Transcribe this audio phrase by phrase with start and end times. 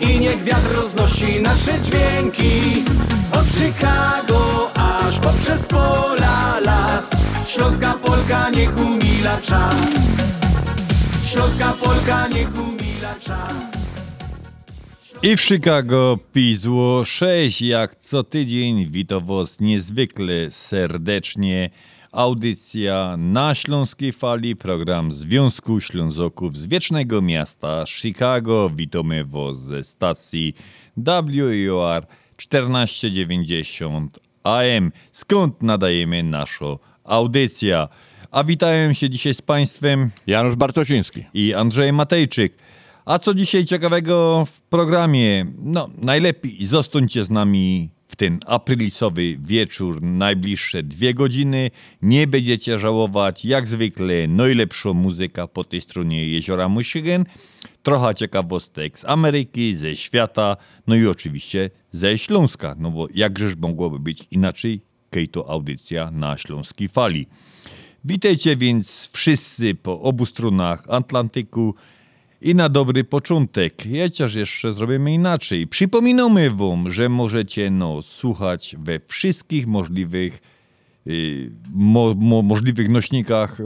[0.00, 2.84] I niech wiatr roznosi nasze dźwięki.
[3.32, 7.10] Od Chicago aż poprzez pola las.
[7.48, 9.76] Śląska Polka niech umila czas.
[11.32, 13.76] Śląska Polka niech umila czas.
[15.22, 21.70] I w Chicago Pizło 6, jak co tydzień, witam was niezwykle serdecznie.
[22.16, 28.70] Audycja na Śląskiej Fali, program Związku Ślązoków z Wiecznego Miasta Chicago.
[28.76, 30.54] Witamy was ze stacji
[30.96, 32.06] WUR
[32.36, 37.86] 1490 AM, skąd nadajemy naszą audycję.
[38.30, 41.24] A witają się dzisiaj z Państwem Janusz Bartosiński.
[41.34, 42.58] i Andrzej Matejczyk.
[43.04, 45.46] A co dzisiaj ciekawego w programie?
[45.62, 51.70] No, najlepiej zostańcie z nami w ten aprilisowy wieczór, najbliższe dwie godziny.
[52.02, 57.24] Nie będziecie żałować, jak zwykle, najlepsza muzyka po tej stronie jeziora Michigan.
[57.82, 60.56] Trochę ciekawostek z Ameryki, ze świata,
[60.86, 64.80] no i oczywiście ze Śląska, no bo jakżeż mogłoby być inaczej,
[65.10, 67.26] kiedy to audycja na Śląskiej Fali.
[68.04, 71.74] Witajcie więc wszyscy po obu stronach Atlantyku
[72.40, 75.66] i na dobry początek, chociaż jeszcze zrobimy inaczej.
[75.66, 80.38] Przypominamy wam, że możecie no, słuchać we wszystkich możliwych,
[81.06, 83.64] y, mo, mo, możliwych nośnikach y,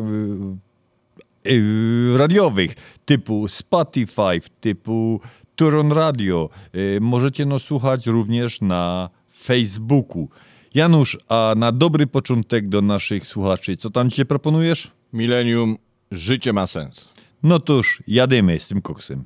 [1.53, 5.21] y, radiowych typu Spotify, typu
[5.57, 6.49] Turon Radio.
[6.75, 9.11] Y, możecie no, słuchać również na
[9.43, 10.29] Facebooku.
[10.75, 14.91] Janusz, a na dobry początek do naszych słuchaczy, co tam ci proponujesz?
[15.13, 15.77] Milenium,
[16.11, 17.09] życie ma sens.
[17.43, 19.25] No toż, jadymy z tym koksem.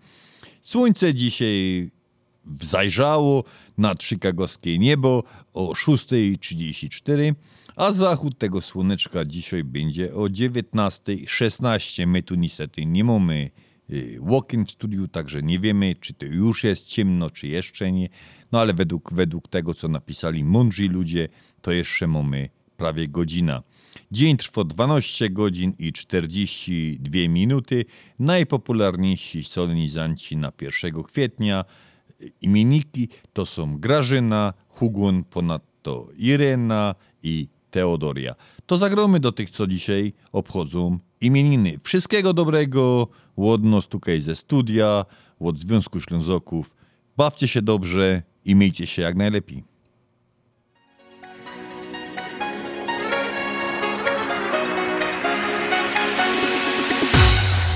[0.63, 1.91] Słońce dzisiaj
[2.61, 3.45] zajrzało
[3.79, 7.35] nad chicagowskie niebo o 6.34,
[7.77, 12.07] a zachód tego słoneczka dzisiaj będzie o 19.16.
[12.07, 13.51] My tu niestety nie mamy
[14.21, 18.09] walk-in w studiu, także nie wiemy, czy to już jest ciemno, czy jeszcze nie.
[18.53, 21.29] No ale według, według tego, co napisali mądrzy ludzie,
[21.63, 23.63] to jeszcze mamy prawie godzina.
[24.11, 27.85] Dzień trwa 12 godzin i 42 minuty.
[28.19, 31.65] Najpopularniejsi solenizanci na 1 kwietnia
[32.41, 38.35] imienniki to są Grażyna, Hugon, ponadto Irena i Teodoria.
[38.67, 41.79] To zagromy do tych, co dzisiaj obchodzą imieniny.
[41.83, 45.05] Wszystkiego dobrego, łodno stukaj ze studia,
[45.41, 46.75] od Związku Ślązoków.
[47.17, 49.64] Bawcie się dobrze i miejcie się jak najlepiej.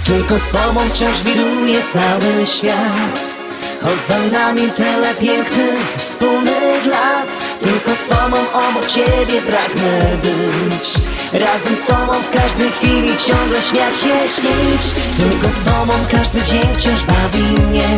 [0.05, 3.46] Tylko z tobą wciąż wiruje cały świat
[3.83, 7.29] Choć za nami tyle pięknych, wspólnych lat
[7.61, 10.95] Tylko z tobą obok ciebie pragnę być.
[11.33, 14.83] Razem z tobą w każdej chwili ciągle śmiać się, śnić.
[15.17, 17.89] Tylko z tobą każdy dzień wciąż bawi mnie.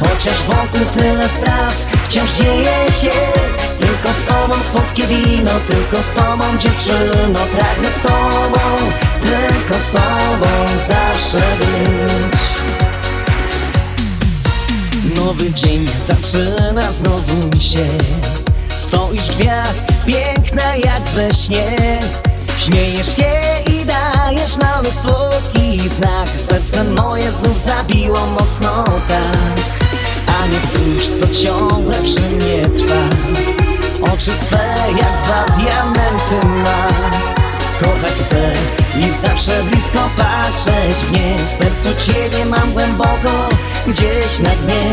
[0.00, 1.74] Chociaż wokół tyle spraw
[2.08, 3.18] wciąż dzieje się.
[3.80, 7.38] Tylko z tobą słodkie wino, tylko z tobą dziewczyno.
[7.38, 8.60] Pragnę z tobą,
[9.20, 10.48] tylko z tobą
[10.88, 12.41] zawsze być
[15.02, 17.86] Nowy dzień zaczyna znowu się.
[18.76, 19.74] Stoisz w drzwiach,
[20.06, 21.76] piękna jak we śnie.
[22.58, 23.32] Śmiejesz się
[23.66, 26.28] i dajesz mały słodki znak.
[26.38, 29.64] Serce moje znów zabiło mocno tak.
[30.26, 33.02] A nie stróż, co ciągle przy mnie trwa.
[34.14, 36.86] Oczy swe jak dwa diamenty ma.
[37.80, 38.52] Kochać chcę
[38.98, 41.36] i zawsze blisko patrzeć w nie.
[41.36, 43.48] W sercu Ciebie mam głęboko,
[43.86, 44.90] gdzieś na dnie.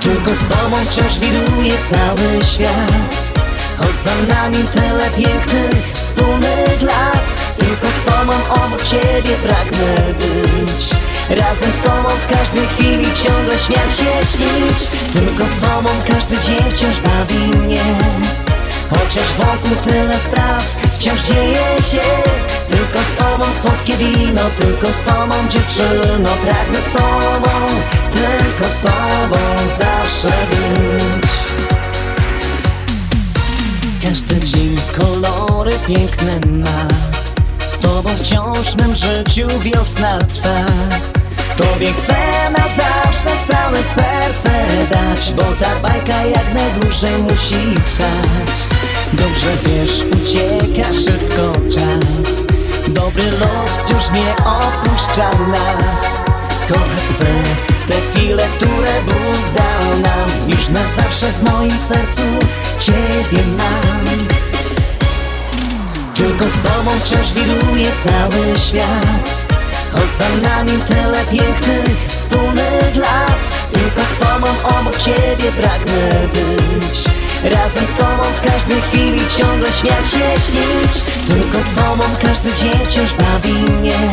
[0.00, 3.40] Tylko z Tobą wciąż wiruje cały świat.
[3.78, 7.28] Choć za nami tyle pięknych, wspólnych lat.
[7.58, 8.32] Tylko z Tobą
[8.64, 10.90] obok Ciebie pragnę być.
[11.30, 14.90] Razem z Tobą w każdej chwili ciągle śmiać się, śnić.
[15.12, 17.84] Tylko z Tobą każdy dzień wciąż bawi mnie.
[18.90, 22.06] Chociaż wokół tyle spraw wciąż dzieje się
[22.70, 27.50] Tylko z tobą słodkie wino, tylko z tobą dziewczyno Pragnę z tobą,
[28.12, 29.38] tylko z tobą
[29.78, 31.30] zawsze być.
[34.02, 36.88] Każdy dzień kolory piękne ma
[37.66, 40.64] Z tobą wciąż mym życiu wiosna trwa.
[41.56, 44.50] Tobie chcę na zawsze całe serce
[44.90, 48.78] dać Bo ta bajka jak najdłużej musi trwać
[49.12, 52.46] Dobrze wiesz, ucieka szybko czas.
[52.88, 56.18] Dobry los już nie opuszcza nas.
[56.68, 57.26] Kochać chcę
[57.88, 60.50] te chwile, które Bóg dał nam.
[60.50, 62.22] Już na zawsze w moim sercu
[62.78, 64.04] Ciebie mam.
[66.14, 69.54] Tylko z tobą wciąż wiruje cały świat.
[69.92, 73.40] Choć za nami tyle pięknych, wspólnych lat.
[73.72, 77.04] Tylko z tobą obok ciebie pragnę być
[77.44, 81.04] Razem z tobą w każdej chwili ciągle śmiać się, śnić.
[81.28, 84.12] Tylko z tobą każdy dzień wciąż bawi mnie.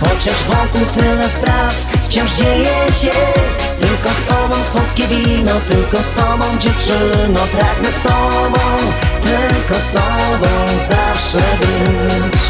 [0.00, 1.74] Chociaż wokół tyle spraw
[2.08, 3.18] wciąż dzieje się.
[3.80, 7.40] Tylko z tobą słodkie wino, tylko z tobą dziewczyno.
[7.40, 8.60] Pragnę z tobą,
[9.22, 10.50] tylko z tobą
[10.88, 12.40] zawsze być.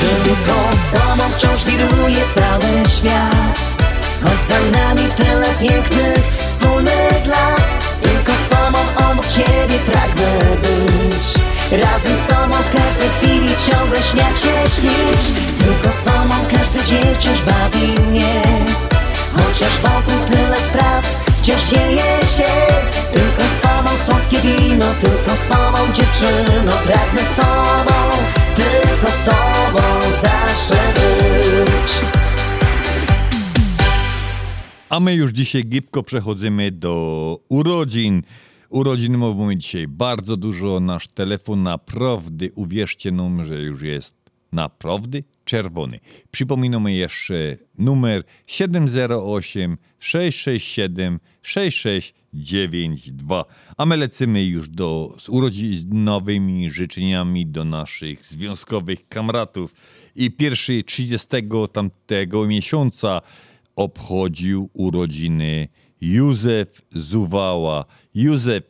[0.00, 3.86] Tylko z tobą wciąż wiruje cały świat.
[4.22, 7.84] Choć za nami tyle pięknych, wspólnych lat.
[8.02, 8.78] Tylko z tobą
[9.10, 11.24] obok ciebie pragnę być.
[11.82, 15.24] Razem z tobą w każdej chwili ciągle śmiać się, śnić.
[15.58, 18.42] Tylko z tobą każdy dzień wciąż bawi mnie.
[19.32, 21.06] Chociaż wokół tyle spraw
[21.40, 22.52] wciąż dzieje się.
[23.12, 26.72] Tylko z tobą słodkie wino, tylko z tobą dziewczyno.
[26.72, 27.96] Pragnę z tobą,
[28.56, 29.82] tylko z tobą
[30.22, 32.15] zawsze być
[34.90, 38.22] A my już dzisiaj gibko przechodzimy do urodzin.
[38.68, 40.80] Urodziny mamy dzisiaj bardzo dużo.
[40.80, 43.12] Nasz telefon naprawdę, uwierzcie
[43.44, 44.14] że już jest
[44.52, 46.00] naprawdę czerwony.
[46.30, 53.44] Przypominamy jeszcze numer 708 667 6692.
[53.76, 59.74] A my lecimy już do, z urodzinowymi życzeniami do naszych związkowych kamratów.
[60.16, 61.26] I pierwszy 30
[61.72, 63.20] tamtego miesiąca
[63.76, 65.68] obchodził urodziny
[66.00, 67.84] Józef Zuwała.
[68.14, 68.64] Józef,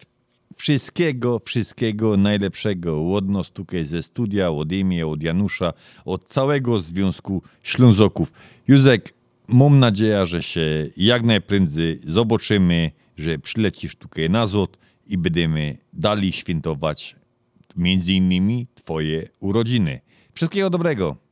[0.56, 5.72] wszystkiego, wszystkiego najlepszego od nas tutaj ze studia, od Emie, od Janusza,
[6.04, 8.32] od całego Związku Ślązoków.
[8.68, 9.14] Józek,
[9.48, 16.32] mam nadzieję, że się jak najprędzej zobaczymy, że przylecisz tutaj na zot i będziemy dali
[16.32, 17.16] świętować
[17.76, 20.00] między innymi twoje urodziny.
[20.32, 21.25] Wszystkiego dobrego.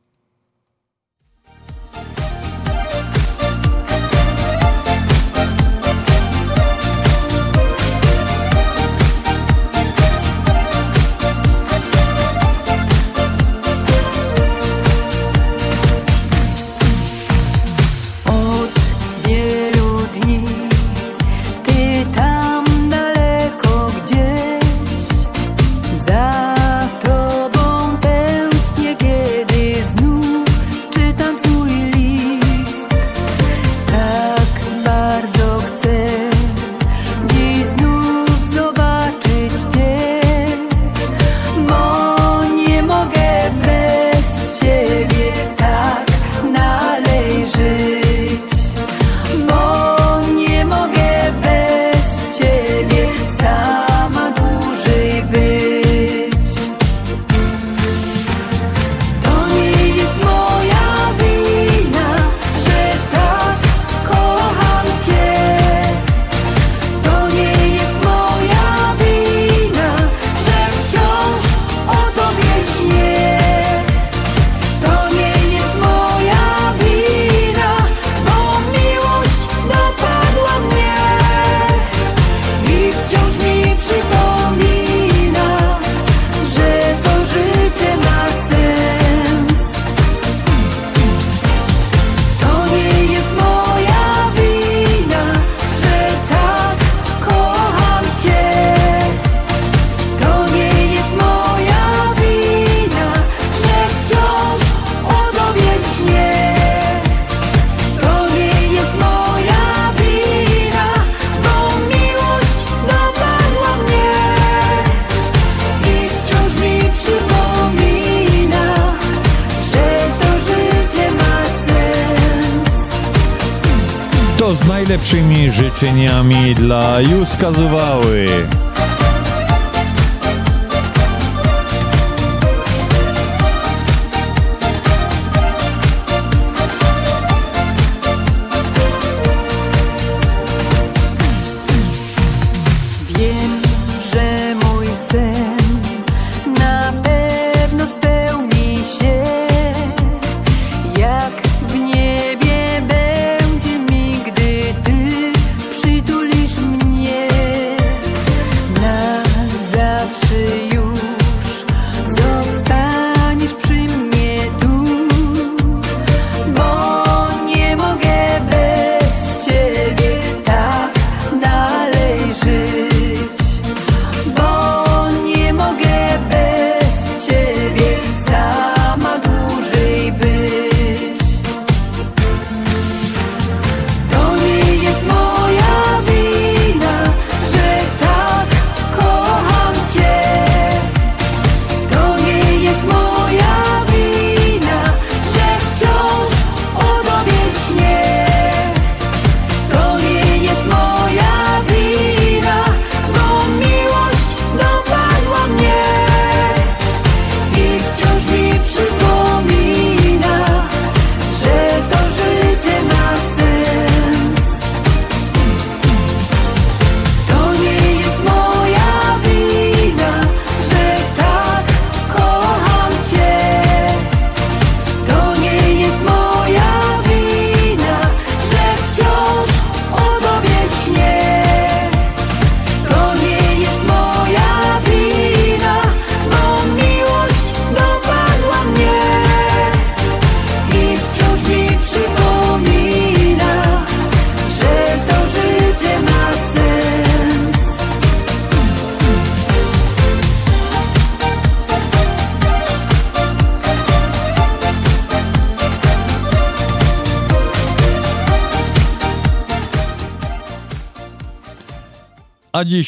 [126.04, 127.93] Życzeniami dla Józka Zuwały.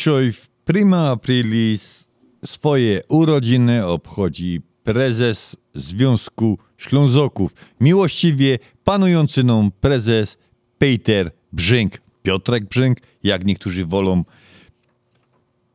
[0.06, 2.08] Dzisiaj w prima aprilis
[2.44, 7.54] swoje urodziny obchodzi prezes Związku Ślązoków.
[7.80, 10.38] Miłościwie panujący nam prezes
[10.78, 11.92] Peter Brzęk.
[12.22, 14.24] Piotrek Brzęk, jak niektórzy wolą.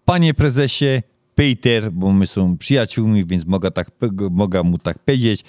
[0.06, 1.02] Panie prezesie
[1.36, 3.92] Peter, bo my są przyjaciółmi, więc mogę, tak,
[4.32, 5.44] mogę mu tak powiedzieć.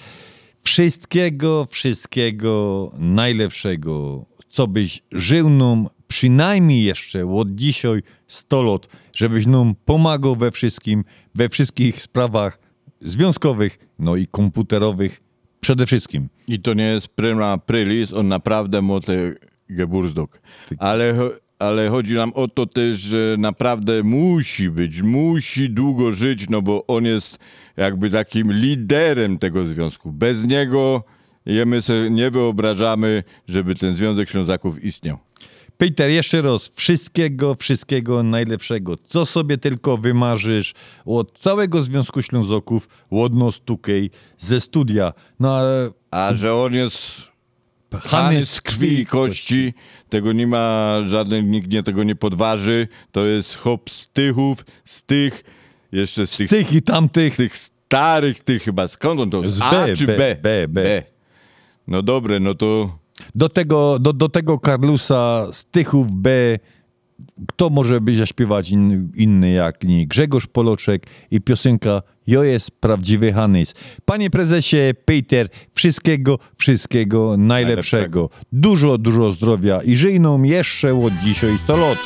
[0.63, 9.75] Wszystkiego, wszystkiego najlepszego, co byś żył nam przynajmniej jeszcze od dzisiaj 100 lat, żebyś nam
[9.85, 11.03] pomagał we wszystkim,
[11.35, 12.59] we wszystkich sprawach
[13.01, 15.21] związkowych, no i komputerowych
[15.59, 16.29] przede wszystkim.
[16.47, 19.35] I to nie jest prima aprilis, on naprawdę moce
[19.69, 20.41] Geburtsdok.
[20.77, 21.15] Ale,
[21.59, 26.87] ale chodzi nam o to też, że naprawdę musi być, musi długo żyć, no bo
[26.87, 27.39] on jest
[27.77, 30.11] jakby takim liderem tego związku.
[30.11, 31.03] Bez niego
[31.65, 35.17] my sobie nie wyobrażamy, żeby ten Związek Ślązaków istniał.
[35.77, 40.73] Peter, jeszcze raz, wszystkiego, wszystkiego najlepszego, co sobie tylko wymarzysz
[41.05, 45.13] od całego Związku Ślązoków, od nas tutaj, ze studia.
[45.39, 47.33] No ale A że on jest
[47.91, 49.73] Hany Hany z krwi i kości,
[50.09, 52.87] tego nie ma żaden, nikt nie tego nie podważy.
[53.11, 55.43] To jest hop z tychów, z tych,
[55.91, 59.49] jeszcze z tych, tych i tamtych, tych starych, tych chyba, skąd on to?
[59.49, 60.35] Z A B, czy B, B?
[60.41, 61.03] B, B.
[61.87, 62.97] No dobre, no to
[63.35, 66.29] do tego, do, do tego Karlusa z Tychów B,
[67.47, 73.33] kto może by zaśpiewać in, inny jak nie Grzegorz Poloczek i piosenka Jo jest prawdziwy
[73.33, 73.73] Hanys.
[74.05, 78.29] Panie prezesie Peter, wszystkiego, wszystkiego najlepszego.
[78.51, 81.97] Dużo, dużo zdrowia i żyj nam jeszcze od dzisiaj 100 lat.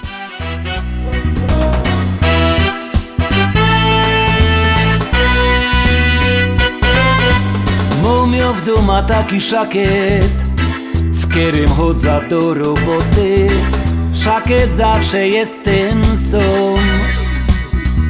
[8.03, 10.46] Mumio w duma taki szakiet,
[11.27, 13.47] w którym chodza do roboty.
[14.13, 16.77] Szakiet zawsze jest ten sam.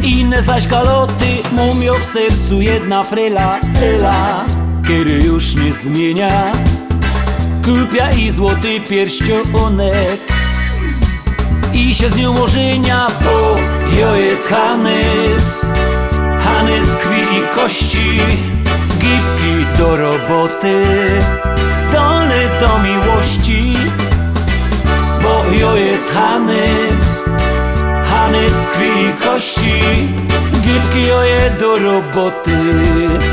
[0.02, 4.46] Inne zaś galoty, mumio w sercu jedna frela, Ela,
[4.84, 6.52] który już nie zmienia.
[7.66, 10.20] Kupia i złoty pierścionek
[11.74, 13.58] i się z nią ożenia, bo
[14.00, 15.66] jo jest Hanys.
[16.40, 18.20] Hanys krwi i kości,
[19.00, 20.84] gipki do roboty,
[21.78, 23.74] zdolny do miłości,
[25.24, 27.24] bo jo jest Hanys.
[28.04, 29.80] Hanys krwi kości,
[30.62, 32.58] gipki oje do roboty,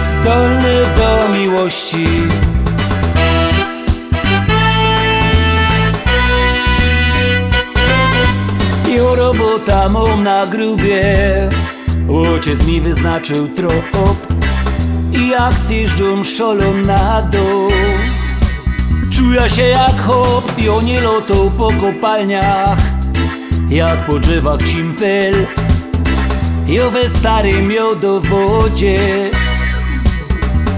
[0.09, 2.07] zdolny do miłości.
[8.97, 11.03] Jo robota mam na grubie
[12.09, 14.07] Ojciec mi wyznaczył trop
[15.13, 17.71] I jak zjeżdżą szolą na dół
[19.11, 22.79] Czuję się jak hop Jo nie lotą po kopalniach.
[23.69, 25.47] Jak po drzewach cimpel
[26.67, 28.99] Jo we starym jodowodzie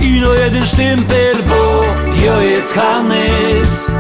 [0.00, 1.84] Ino jeden sztympel, bo
[2.26, 3.92] jo jest Hanys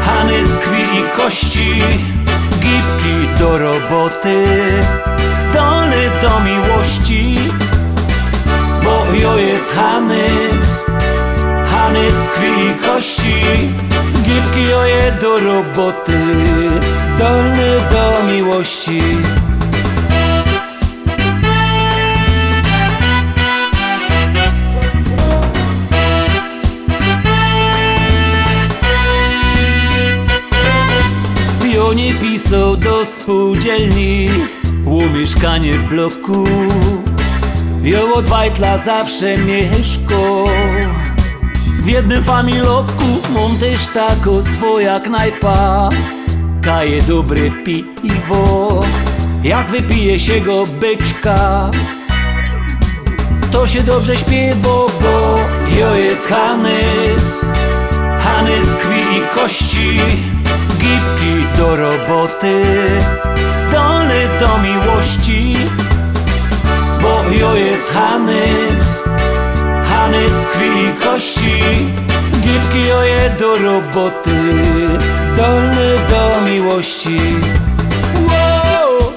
[0.00, 1.82] Hanys krwi i kości
[2.60, 4.44] Gipki do roboty.
[5.38, 7.38] Zdolny do miłości
[8.84, 10.74] Bo jo jest Hanys
[11.82, 13.42] Krwi i kości.
[14.22, 16.18] Gipki oje do roboty
[17.02, 19.00] Zdolny do miłości.
[31.62, 34.28] Pionie pisał do spółdzielni
[34.86, 36.44] U mieszkanie w bloku.
[38.14, 40.44] Od bajtla zawsze mieszko
[41.82, 45.88] W jednym familotku Mam też tako swoja knajpa
[46.62, 48.80] Kaje dobre piwo
[49.44, 51.70] Jak wypije się go beczka
[53.52, 54.68] to się dobrze śpiewa,
[55.02, 55.38] bo
[55.78, 57.46] jo jest Hanys.
[58.20, 60.00] Hanys krwi i kości
[60.78, 62.62] Gipki do roboty.
[63.56, 65.56] Zdolny do miłości
[67.02, 69.02] Bo jo jest Hanys
[69.92, 71.58] Hanys krwi i kości
[72.42, 74.52] Gipki oje do roboty
[75.20, 77.16] Zdolny do miłości!
[78.28, 79.12] Wow!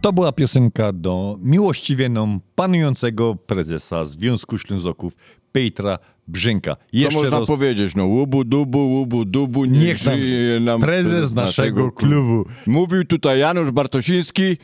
[0.00, 5.16] To była piosenka do miłościwie nam panującego prezesa Związku Ślązoków
[5.54, 6.76] Petra Brzęka.
[6.76, 7.94] co Jeszcze można raz powiedzieć?
[7.94, 12.44] No łubu dubu, łubu dubu, niech, Niech nam żyje nam prezes naszego klubu.
[12.66, 14.56] Mówił tutaj Janusz Bartosiński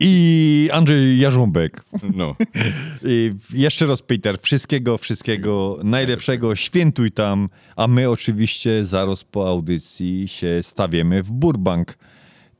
[0.00, 1.84] I Andrzej Jarząbek.
[2.14, 2.36] No.
[3.04, 6.56] I jeszcze raz, Peter, wszystkiego, wszystkiego najlepszego.
[6.56, 11.98] Świętuj tam, a my oczywiście zaraz po audycji się stawiemy w Burbank,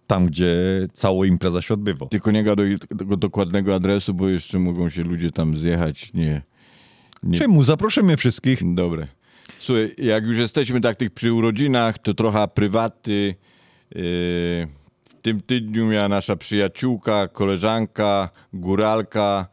[0.07, 0.57] tam gdzie
[0.93, 2.07] cała impreza się odbywa.
[2.07, 6.13] Tylko nie gadaj tego dokładnego adresu, bo jeszcze mogą się ludzie tam zjechać.
[6.15, 6.43] Nie.
[7.23, 7.39] Nie.
[7.39, 7.63] Czemu?
[7.63, 8.75] Zaprosimy wszystkich.
[8.75, 9.07] Dobre.
[9.59, 13.35] Słuchaj, jak już jesteśmy tak tych przy urodzinach, to trochę prywaty.
[13.95, 14.01] Yy,
[15.05, 19.47] w tym tygodniu miała nasza przyjaciółka, koleżanka, góralka.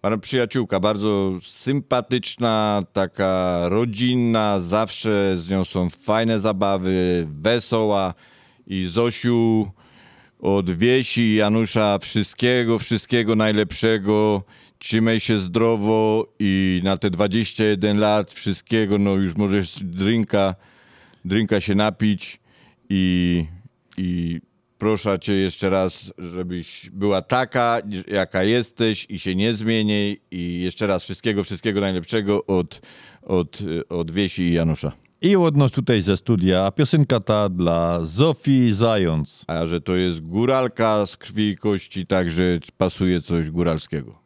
[0.00, 8.14] Pana przyjaciółka, bardzo sympatyczna, taka rodzinna, zawsze z nią są fajne zabawy, wesoła.
[8.66, 9.70] I Zosiu
[10.38, 14.42] od Wiesi Janusza wszystkiego, wszystkiego najlepszego.
[14.78, 20.54] Trzymaj się zdrowo i na te 21 lat wszystkiego, no już możesz drinka,
[21.24, 22.40] drinka się napić
[22.88, 23.44] i,
[23.98, 24.40] i
[24.78, 30.86] proszę cię jeszcze raz, żebyś była taka, jaka jesteś i się nie zmieniej i jeszcze
[30.86, 32.80] raz wszystkiego, wszystkiego najlepszego od,
[33.22, 33.58] od,
[33.88, 34.92] od Wiesi i Janusza.
[35.20, 39.44] I od nas tutaj ze studia piosenka ta dla Zofii Zając.
[39.46, 44.25] A że to jest góralka z krwi i kości, także pasuje coś góralskiego.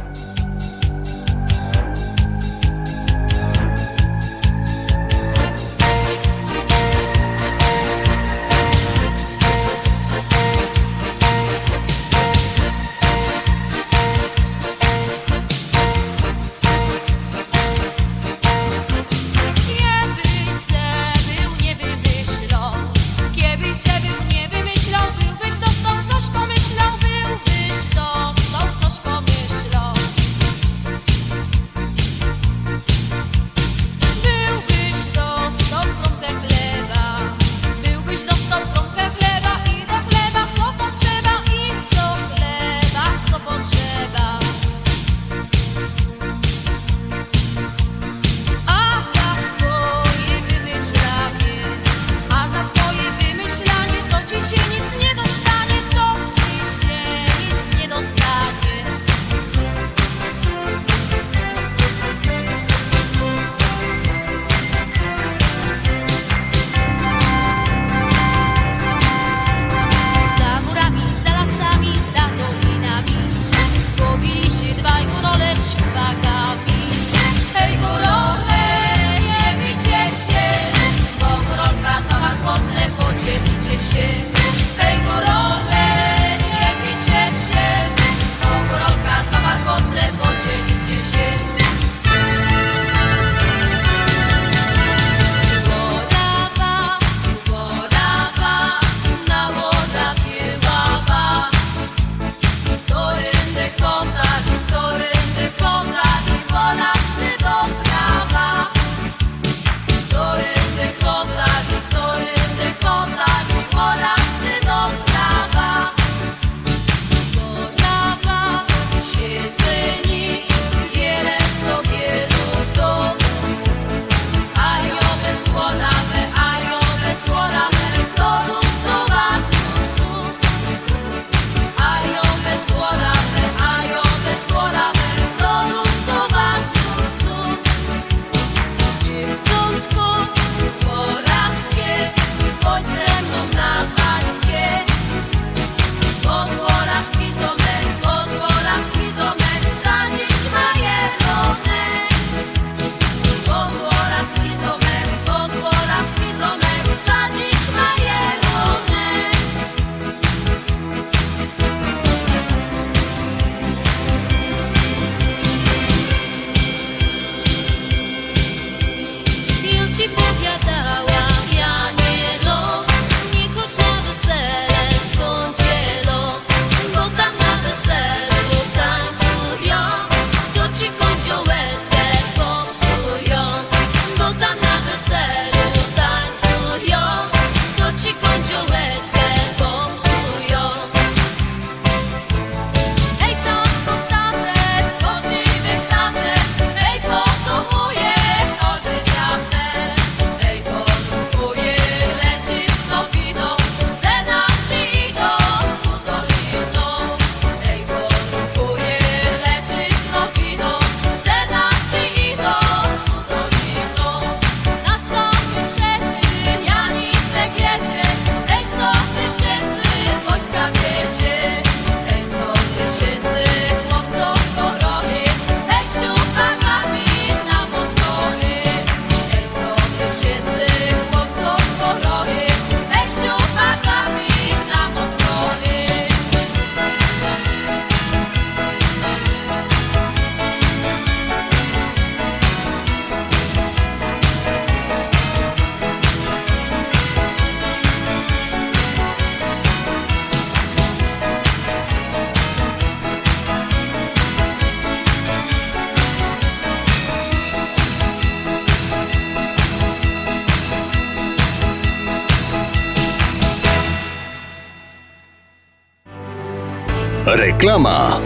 [267.71, 268.20] Reklama.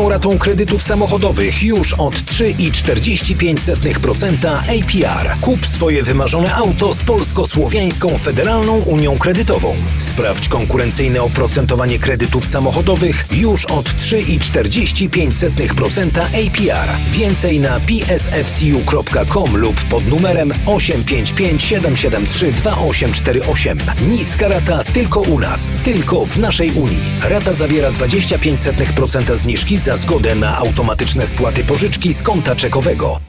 [0.00, 5.36] Niską ratą kredytów samochodowych już od 3,45% APR.
[5.40, 9.76] Kup swoje wymarzone auto z Polsko-Słowiańską Federalną Unią Kredytową.
[9.98, 16.88] Sprawdź konkurencyjne oprocentowanie kredytów samochodowych już od 3,45% APR.
[17.12, 23.78] Więcej na psfcu.com lub pod numerem 855 773 2848.
[24.08, 26.98] Niska rata tylko u nas, tylko w naszej Unii.
[27.22, 33.20] Rata zawiera 25% zniżki za zgodę na automatyczne spłaty pożyczki z konta czekowego.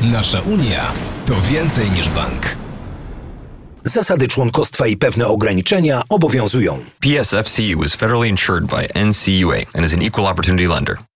[0.00, 0.92] Nasza Unia
[1.26, 2.56] to więcej niż bank.
[3.84, 6.78] Zasady członkostwa i pewne ograniczenia obowiązują.
[7.00, 11.07] PSFCU is federally insured by NCUA and is an equal opportunity lender.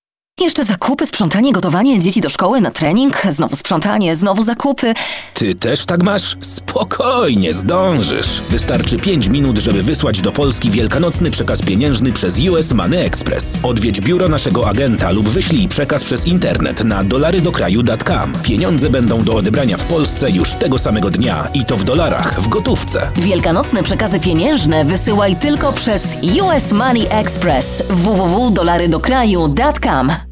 [0.43, 4.95] Jeszcze zakupy, sprzątanie, gotowanie, dzieci do szkoły, na trening, znowu sprzątanie, znowu zakupy.
[5.35, 6.37] Ty też tak masz?
[6.41, 8.41] Spokojnie, zdążysz.
[8.51, 13.59] Wystarczy 5 minut, żeby wysłać do Polski wielkanocny przekaz pieniężny przez US Money Express.
[13.63, 18.33] Odwiedź biuro naszego agenta lub wyślij przekaz przez internet na dolarydokraju.com.
[18.43, 22.49] Pieniądze będą do odebrania w Polsce już tego samego dnia i to w dolarach, w
[22.49, 23.11] gotówce.
[23.17, 30.32] Wielkanocne przekazy pieniężne wysyłaj tylko przez US Money Express www.dolarydokraju.com.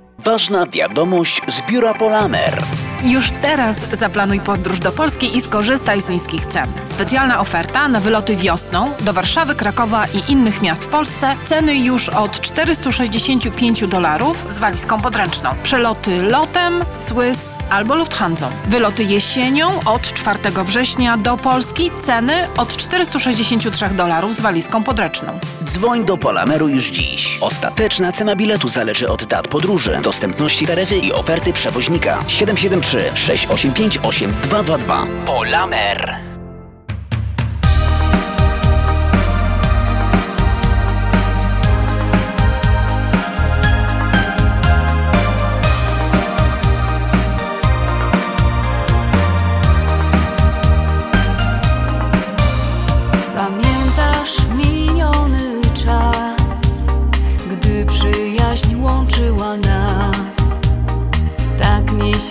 [0.23, 2.63] Ważna wiadomość z biura Polamer.
[3.03, 6.69] Już teraz zaplanuj podróż do Polski i skorzystaj z niskich cen.
[6.85, 11.35] Specjalna oferta na wyloty wiosną do Warszawy, Krakowa i innych miast w Polsce.
[11.45, 15.49] Ceny już od 465 dolarów z walizką podręczną.
[15.63, 18.49] Przeloty lotem, Swiss albo Lufthansa.
[18.67, 21.91] Wyloty jesienią od 4 września do Polski.
[22.03, 25.39] Ceny od 463 dolarów z walizką podręczną.
[25.63, 27.37] Dzwoń do Polameru już dziś.
[27.41, 32.23] Ostateczna cena biletu zależy od dat podróży, dostępności taryfy i oferty przewoźnika.
[32.27, 35.07] 773 685 8222.
[35.25, 36.30] Polamer.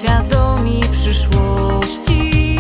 [0.01, 2.59] Nieświadomi przyszłości,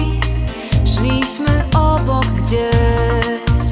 [0.84, 3.70] szliśmy obok gdzieś,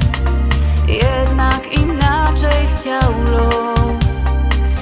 [0.87, 4.11] jednak inaczej chciał los,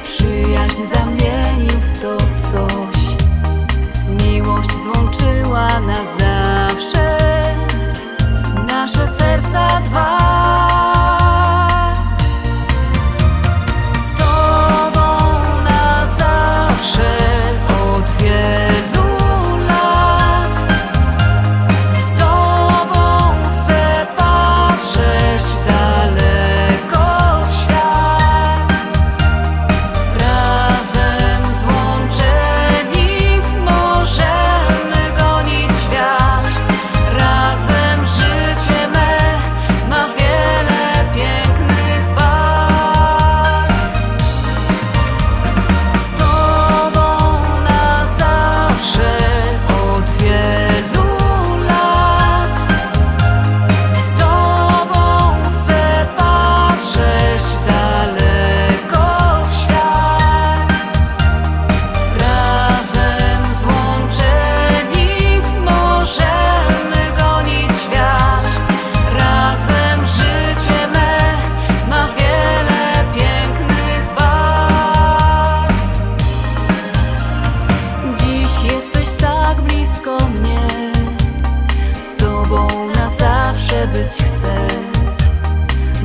[0.04, 2.18] przyjaźń zamienił w to
[2.52, 3.00] coś,
[4.24, 7.18] miłość złączyła na zawsze.
[8.68, 10.67] Nasze serca dwa.
[82.58, 84.68] tobą na zawsze być chcę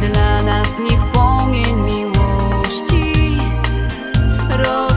[0.00, 3.38] Dla nas niech płomień miłości
[4.48, 4.91] roz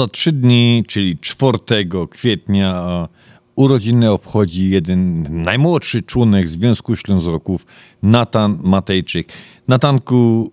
[0.00, 1.58] za trzy dni, czyli 4
[2.10, 3.08] kwietnia,
[3.54, 7.66] urodziny obchodzi jeden najmłodszy członek Związku Ślązoków,
[8.02, 9.32] Natan Matejczyk.
[9.68, 10.52] Natanku,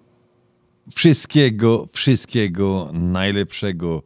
[0.95, 4.03] wszystkiego, wszystkiego najlepszego.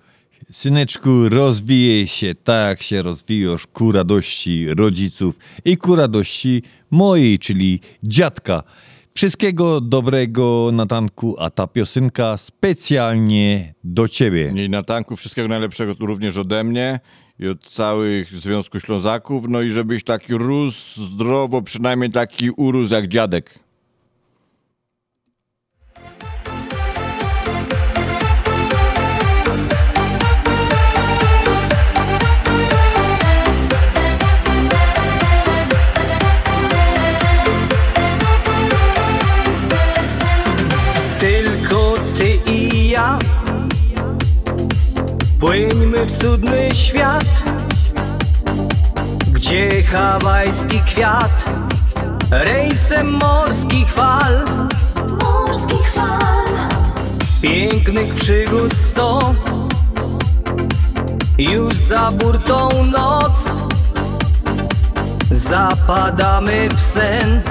[0.51, 7.79] Syneczku, rozwijaj się tak, jak się rozwijasz ku radości rodziców i ku radości mojej, czyli
[8.03, 8.63] dziadka.
[9.13, 14.53] Wszystkiego dobrego, Natanku, a ta piosenka specjalnie do ciebie.
[14.65, 16.99] I na tanku wszystkiego najlepszego również ode mnie
[17.39, 19.43] i od całych Związku Ślązaków.
[19.49, 23.59] No i żebyś taki rósł zdrowo, przynajmniej taki urósł jak dziadek.
[45.41, 47.43] Płyńmy w cudny świat
[49.33, 51.45] Gdzie hawajski kwiat
[52.31, 54.45] Rejsem morskich fal
[55.21, 56.45] Morskich fal
[57.41, 59.35] Pięknych przygód sto.
[61.37, 63.49] Już za burtą noc
[65.31, 67.41] Zapadamy w sen.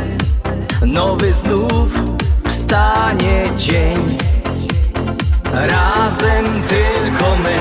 [0.87, 1.95] Nowy znów
[2.49, 4.30] wstanie dzień
[5.53, 7.59] Razem tylko my.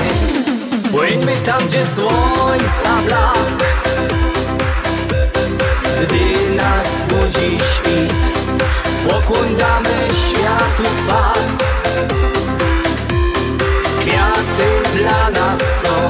[0.90, 3.60] Płyńmy tam, gdzie słońca blask.
[6.02, 8.14] Gdy nas budzi świt
[9.08, 11.58] Pokłoń damy światu pas
[14.00, 16.08] Kwiaty dla nas są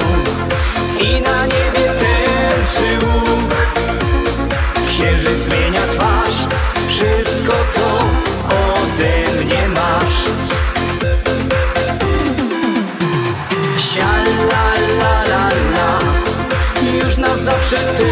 [0.99, 1.50] I na
[17.71, 18.10] na zawsze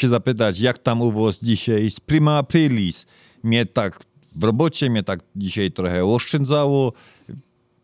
[0.00, 3.06] się zapytać, jak tam u was dzisiaj z prima aprilis?
[3.42, 4.00] Mnie tak
[4.36, 6.92] w robocie, mnie tak dzisiaj trochę oszczędzało.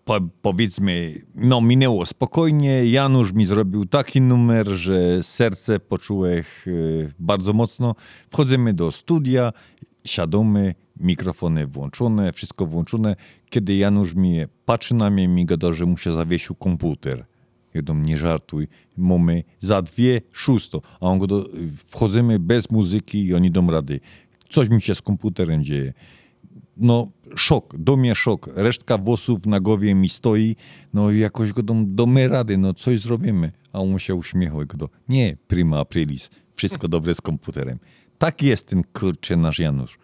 [0.05, 2.87] Po, powiedzmy, no minęło spokojnie.
[2.87, 6.43] Janusz mi zrobił taki numer, że serce poczułem e,
[7.19, 7.95] bardzo mocno.
[8.31, 9.53] Wchodzimy do studia
[10.05, 13.17] siadamy, mikrofony włączone, wszystko włączone.
[13.51, 17.25] Kiedy Janusz mi patrzy na mnie, mi gada, że mu się zawiesił komputer.
[17.83, 21.49] Do nie żartuj, mamy za dwie szósto, a on go do,
[21.87, 24.01] wchodzimy bez muzyki i oni dom rady.
[24.51, 25.93] Coś mi się z komputerem dzieje.
[26.77, 28.51] No, szok, do mnie szok.
[28.55, 30.57] Resztka włosów na głowie mi stoi,
[30.95, 33.53] no i jakoś go dom, domy rady, no coś zrobimy.
[33.72, 37.79] A on się uśmiechał i go do, nie, prima aprilis, wszystko dobre z komputerem.
[38.18, 39.99] Tak jest ten kurczę nasz Janusz.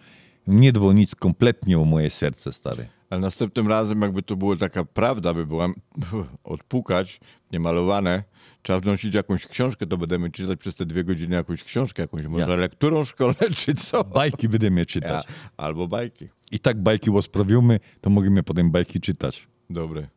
[0.46, 2.86] Nie dbał nic kompletnie o moje serce, stary.
[3.12, 5.68] Ale następnym razem, jakby to była taka prawda, by była
[6.44, 7.20] odpukać,
[7.52, 8.22] niemalowane,
[8.62, 12.50] trzeba wnosić jakąś książkę, to będziemy czytać przez te dwie godziny jakąś książkę, jakąś może
[12.50, 12.56] Ja.
[12.56, 14.04] lekturą szkolną, czy co?
[14.04, 15.24] Bajki będziemy czytać.
[15.28, 16.28] Ja, albo bajki.
[16.52, 19.48] I tak bajki rozprawimy, to możemy potem bajki czytać.
[19.70, 20.08] Dobre.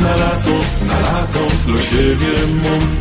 [0.00, 0.56] Na lato,
[0.88, 2.32] na lato dla siebie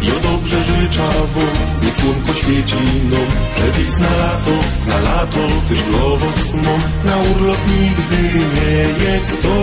[0.02, 3.30] i o dobrze życzę wam, niech słonko świeci nam.
[3.56, 4.56] Przepis na lato,
[4.88, 5.82] na lato też
[6.22, 8.72] was mam, na urlop nigdy nie
[9.06, 9.56] jedź są.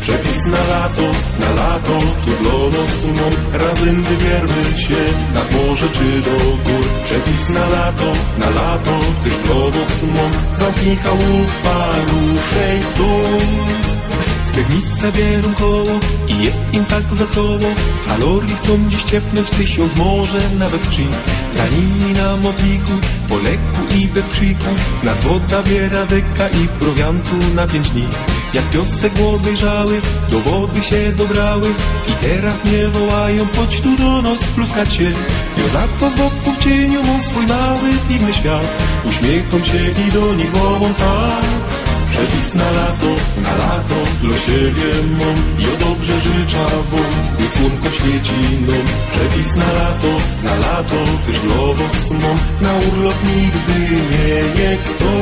[0.00, 1.06] Przepis na lato,
[1.40, 2.32] na lato tu
[2.76, 5.02] nas mam, razem wybiermy się
[5.34, 6.84] nad morze czy do gór.
[7.04, 9.34] Przepis na lato, na lato też
[9.74, 11.76] was mam, zamknij chałupa,
[12.10, 13.99] ruszej stąd.
[14.44, 17.68] Skiernice bierą koło i jest im tak wesoło.
[18.06, 21.02] Kalorii chcą dziś ciepnąć tysiąc, może nawet trzy
[21.52, 22.92] Za nimi na motliku,
[23.28, 24.70] po lekku i bez krzyku.
[25.02, 28.08] Nad woda biera deka i prowiantu na pięć dni.
[28.54, 31.74] Jak piosek głowy żały, do wody się dobrały.
[32.06, 35.12] I teraz mnie wołają, chodź tu do nas pluskać się.
[35.58, 38.68] Ja za to z boku w cieniu swój mały, piwny świat.
[39.04, 41.59] Uśmiecham się i do nich wołam tak
[42.10, 47.90] Przepis na lato, na lato dla siebie mam i o dobrze życzę wam, niech słonko
[47.90, 48.86] świeci nam.
[49.12, 51.38] Przepis na lato, na lato też
[51.78, 53.80] was mam, na urlop nigdy
[54.10, 54.28] nie
[54.62, 55.12] jedź są.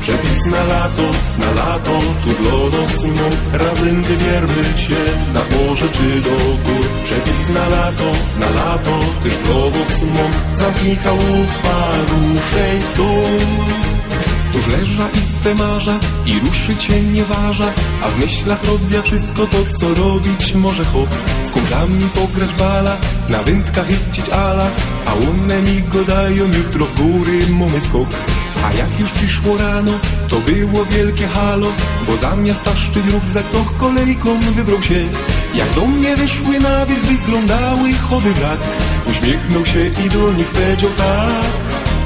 [0.00, 1.06] Przepis na lato,
[1.38, 5.02] na lato tu nas mam, razem wybiermy się
[5.34, 6.86] na morze czy do gór.
[7.04, 9.32] Przepis na lato, na lato też
[9.74, 13.83] was mam, zamknij chałupa, ruszej stąd.
[14.54, 19.46] Tuż leża i se marza i ruszyć się nie waża A w myślach robię wszystko
[19.46, 21.08] to, co robić może hop
[21.44, 22.96] Z kumplami pograć bala,
[23.28, 24.70] na wędkach chycić ala
[25.06, 28.08] A one mi go dają, jutro w góry mamy skok.
[28.64, 29.92] A jak już przyszło rano,
[30.28, 31.72] to było wielkie halo
[32.06, 35.08] Bo zamiast taszczyć rugzak, to kolejką wybrał się.
[35.54, 38.58] Jak do mnie wyszły na wyglądały chody brak.
[39.10, 41.63] Uśmiechnął się i do nich powiedział tak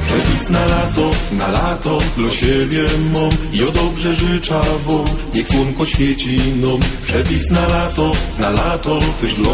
[0.09, 2.83] Przepis na lato, na lato dla siebie
[3.13, 6.79] mam i o dobrze życzę wam, niech słonko świeci nam.
[7.03, 9.51] Przepis na lato, na lato też dla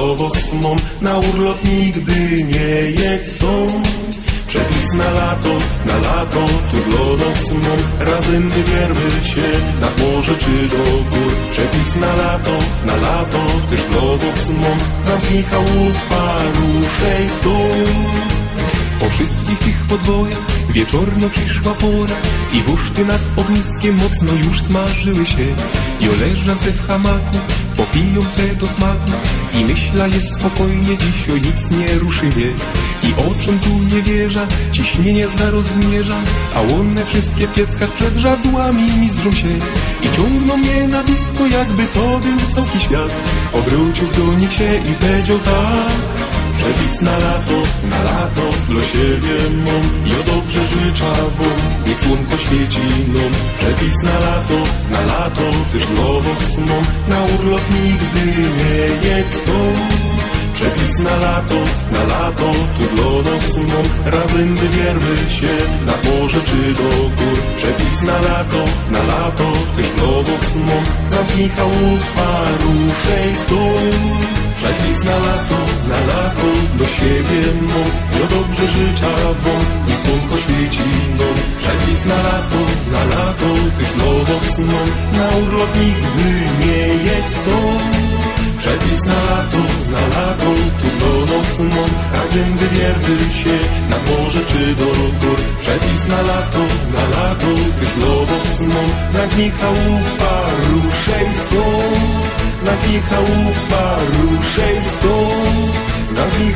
[0.64, 2.70] mam, na urlop nigdy nie
[3.04, 3.68] jedź są.
[4.48, 5.54] Przepis na lato,
[5.86, 6.78] na lato tu
[7.66, 9.50] mam, razem wybiermy się
[9.82, 11.32] nad morze czy do gór.
[11.52, 13.40] Przepis na lato, na lato
[13.70, 13.80] też
[14.62, 18.35] mam, zamknij chałupa, ruszej stąd.
[19.00, 20.40] Po wszystkich tych podwojach
[20.70, 22.16] wieczorno przyszła pora
[22.54, 25.56] I wuszty nad ogniskiem mocno już smażyły się.
[26.00, 27.38] I oleżna se w hamaku,
[27.78, 29.12] popiją se do smaku
[29.54, 32.54] I myśla jest spokojnie, dziś o nic nie ruszy mnie.
[33.04, 36.18] I oczom tu nie wierza, ciśnienie zaraz zmierza
[36.56, 39.58] A one wszystkie w pieckach przed żadłami mizdrzą się.
[40.04, 43.12] I ciągną mnie na blisko, jakby to był całki świat.
[43.54, 47.58] Obrócił do nich się i powiedział tak Przepis na lato,
[47.90, 49.36] na lato dla siebie
[49.66, 49.86] mam
[50.20, 51.06] o dobrze życzę
[51.38, 53.34] wam, niech słonko świeci nam.
[53.58, 54.60] Przepis na lato,
[54.92, 56.06] na lato też dla
[57.08, 58.26] na urlop nigdy
[58.58, 60.15] nie jedź.
[60.56, 61.60] Przepis na lato,
[61.92, 62.86] na lato tu
[63.30, 65.54] nas mam, razem wybiermy się
[65.86, 67.38] na morze czy do gór.
[67.58, 69.52] Przepis na lato, na lato
[69.96, 72.30] dla was mam, zamknij chałupa,
[72.62, 74.22] ruszej stąd.
[74.56, 76.50] Przepis na lato, na lato
[76.80, 80.90] do siebie mam i o dobrze życzę wam, niech słonko świeci
[81.20, 81.36] nam.
[81.58, 86.28] Przepis na lato, na lato tych nowos mam, na urlop nigdy
[86.60, 87.95] nie jedź.
[88.66, 89.62] Przepis na lato,
[89.94, 93.58] na lato tu do nos mam, razem wybiermy się
[93.90, 94.86] na morze czy do
[95.22, 95.40] gór.
[95.60, 96.64] Przepis na lato,
[96.96, 100.34] na lato tych nowos mam, zamknij chałupa,
[100.70, 102.26] ruszej stąd.
[102.64, 105.76] Zamknij chałupa, ruszej stąd
[106.12, 106.54] Zamknij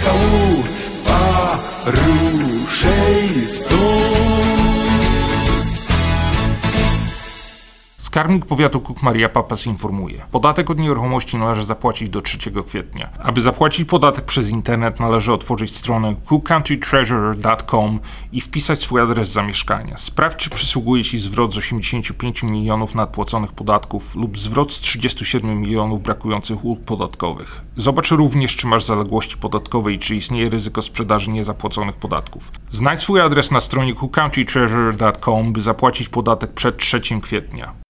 [8.09, 10.25] Skarbnik powiatu Cook Maria Papas informuje.
[10.31, 12.37] Podatek od nieruchomości należy zapłacić do 3
[12.67, 13.09] kwietnia.
[13.19, 17.99] Aby zapłacić podatek przez internet należy otworzyć stronę cookcountrytreasurer.com
[18.31, 19.97] i wpisać swój adres zamieszkania.
[19.97, 26.03] Sprawdź czy przysługuje Ci zwrot z 85 milionów nadpłaconych podatków lub zwrot z 37 milionów
[26.03, 27.61] brakujących ulg podatkowych.
[27.77, 32.51] Zobacz również czy masz zaległości podatkowe i czy istnieje ryzyko sprzedaży niezapłaconych podatków.
[32.71, 37.88] Znajdź swój adres na stronie cookcountrytreasurer.com by zapłacić podatek przed 3 kwietnia.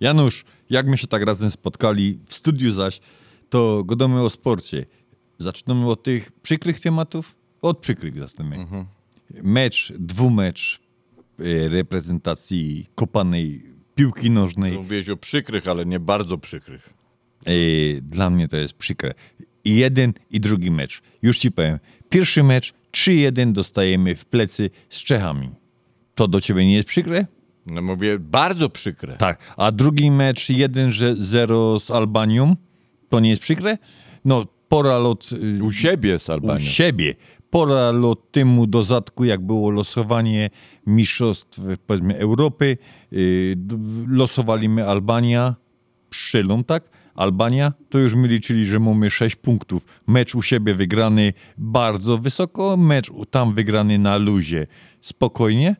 [0.00, 3.00] Janusz, jak my się tak razem spotkali w studiu zaś,
[3.48, 4.86] to gadamy o sporcie.
[5.38, 7.36] Zaczynamy od tych przykrych tematów?
[7.62, 8.66] Od przykrych zaczniemy.
[9.42, 10.80] Mecz, dwumecz
[11.38, 13.62] e, reprezentacji kopanej
[13.94, 14.72] piłki nożnej.
[14.72, 16.90] Mówiłeś o przykrych, ale nie bardzo przykrych.
[17.46, 17.52] E,
[18.02, 19.14] Dla mnie to jest przykre.
[19.64, 21.02] I jeden, i drugi mecz.
[21.22, 21.78] Już ci powiem.
[22.08, 25.50] Pierwszy mecz 3-1 dostajemy w plecy z Czechami.
[26.14, 27.26] To do ciebie nie jest przykre?
[27.66, 29.16] No mówię, bardzo przykre.
[29.16, 29.54] Tak.
[29.56, 32.56] A drugi mecz 1-0 z Albanią.
[33.08, 33.78] To nie jest przykre?
[34.24, 35.30] No, pora lot...
[35.62, 36.60] U siebie z U Albanią.
[36.66, 37.14] siebie.
[37.50, 40.50] Pora lot temu dozatku, jak było losowanie
[40.86, 42.78] mistrzostw powiedzmy Europy.
[43.56, 43.76] D-
[44.08, 45.54] losowaliśmy Albania,
[46.10, 46.88] Przylą, tak?
[47.14, 49.86] Albania, to już my liczyli, że mamy 6 punktów.
[50.06, 54.66] Mecz u siebie wygrany bardzo wysoko, mecz u- tam wygrany na luzie.
[55.00, 55.76] Spokojnie.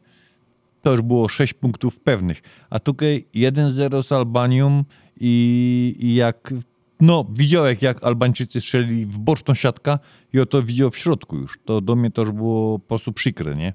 [0.84, 2.42] To już było 6 punktów pewnych.
[2.70, 4.84] A tutaj 1-0 z Albanią
[5.20, 6.54] i, i jak...
[7.00, 9.98] No, widziałem jak Albańczycy strzeli w boczną siatkę
[10.32, 11.58] i oto widział w środku już.
[11.64, 13.72] To do mnie już było po prostu przykre, nie?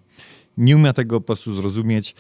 [0.57, 2.16] Nie umiem tego po prostu zrozumieć.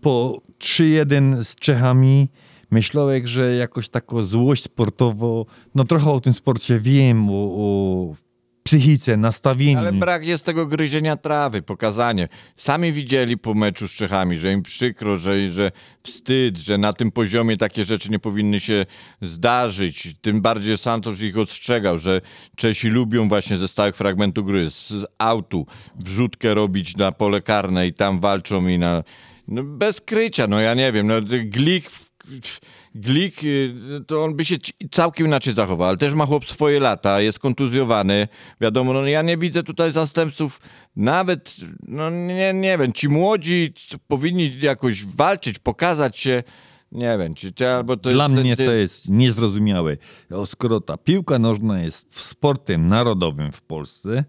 [0.00, 2.28] Po 3-1 z Czechami
[2.70, 8.14] myślałem, że jakoś taką złość sportowo, no trochę o tym sporcie wiem, o, o
[8.62, 9.78] psychice, nastawieniu.
[9.78, 12.28] Ale brak jest tego gryzienia trawy, pokazanie.
[12.56, 17.10] Sami widzieli po meczu z Czechami, że im przykro, że, że wstyd, że na tym
[17.10, 18.86] poziomie takie rzeczy nie powinny się
[19.22, 20.08] zdarzyć.
[20.20, 22.20] Tym bardziej Santos ich ostrzegał, że
[22.56, 25.66] Czesi lubią właśnie ze stałych fragmentu gry, z autu,
[26.04, 29.02] wrzutkę robić na pole karne i tam walczą i na...
[29.48, 31.90] No bez krycia, no ja nie wiem, no Glik...
[32.94, 33.74] Glik, y,
[34.06, 34.56] to on by się
[34.90, 38.28] całkiem inaczej zachował, ale też ma chłop swoje lata, jest kontuzjowany.
[38.60, 40.60] Wiadomo, no ja nie widzę tutaj zastępców,
[40.96, 41.54] nawet,
[41.88, 43.72] no nie, nie wiem, ci młodzi
[44.08, 46.42] powinni jakoś walczyć, pokazać się.
[46.92, 49.96] Nie wiem, czy to albo to Dla jest, mnie to jest niezrozumiałe.
[50.30, 54.24] O, Skoro ta piłka nożna jest sportem narodowym w Polsce,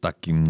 [0.00, 0.46] takim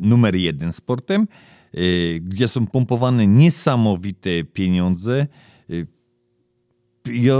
[0.00, 1.28] numer jeden sportem,
[1.74, 5.26] y, gdzie są pompowane niesamowite pieniądze,
[5.70, 5.86] y,
[7.06, 7.34] ja,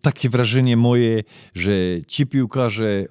[0.00, 1.22] takie wrażenie moje,
[1.54, 1.70] że
[2.06, 3.06] ci piłkarze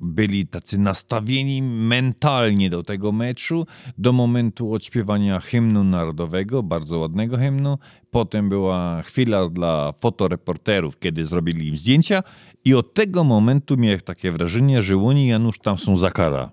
[0.00, 3.66] byli tacy nastawieni mentalnie do tego meczu,
[3.98, 7.78] do momentu odśpiewania hymnu narodowego, bardzo ładnego hymnu.
[8.10, 12.22] Potem była chwila dla fotoreporterów, kiedy zrobili im zdjęcia
[12.64, 16.50] i od tego momentu miałem takie wrażenie, że oni Janusz tam są za kara.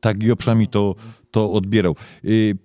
[0.00, 0.94] Tak i przynajmniej to,
[1.30, 1.96] to odbierał.
[2.24, 2.58] Y,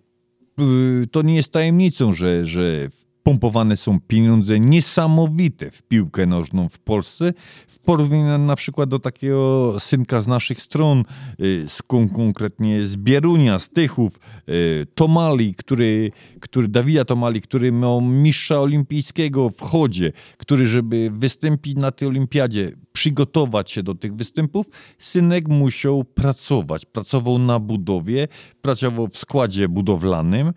[1.11, 2.89] To nie jest tajemnicą, że, że
[3.27, 7.33] pompowane są pieniądze niesamowite w piłkę nożną w Polsce.
[7.67, 11.03] W porównaniu na przykład do takiego synka z naszych stron,
[11.41, 14.19] y, z, kon- konkretnie z Bierunia, z Tychów,
[14.49, 21.75] y, Tomali, który, który, Dawida Tomali, który miał mistrza olimpijskiego w chodzie, który, żeby wystąpić
[21.75, 24.69] na tej olimpiadzie, przygotować się do tych występów,
[24.99, 26.85] synek musiał pracować.
[26.85, 28.27] Pracował na budowie,
[28.61, 30.53] pracował w składzie budowlanym,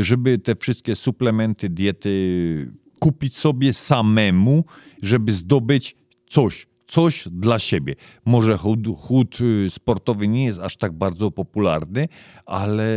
[0.00, 4.64] żeby te wszystkie suplementy, diety kupić sobie samemu,
[5.02, 5.96] żeby zdobyć
[6.26, 7.94] coś, coś dla siebie.
[8.24, 12.08] Może chód, chód y, sportowy nie jest aż tak bardzo popularny,
[12.46, 12.96] ale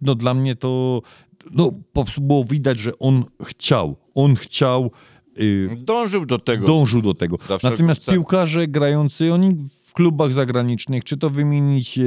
[0.00, 1.02] no dla mnie to
[1.50, 3.96] no, po prostu było widać, że on chciał.
[4.14, 4.90] On chciał.
[5.38, 6.66] y, Dążył do tego.
[6.66, 7.38] Dążył do tego.
[7.62, 8.14] Natomiast cenę.
[8.16, 11.98] piłkarze grający, oni w klubach zagranicznych, czy to wymienić,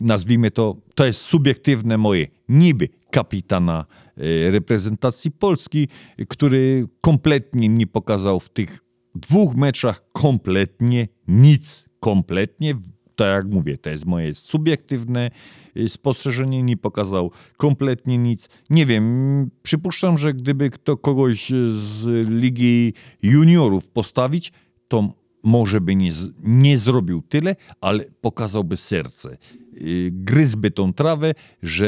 [0.00, 3.86] nazwijmy to, to jest subiektywne moje, niby kapitana
[4.16, 5.88] e, reprezentacji Polski,
[6.28, 8.78] który kompletnie nie pokazał w tych
[9.14, 11.84] dwóch meczach kompletnie nic.
[12.00, 12.74] Kompletnie,
[13.16, 15.30] tak jak mówię, to jest moje subiektywne
[15.76, 18.48] y, spostrzeżenie, nie pokazał kompletnie nic.
[18.70, 22.92] Nie wiem, przypuszczam, że gdyby kto kogoś z Ligi
[23.22, 24.52] Juniorów postawić,
[24.88, 25.14] to
[25.44, 29.36] może by nie, nie zrobił tyle, ale pokazałby serce.
[29.74, 31.86] Y, Gryzłby tą trawę, że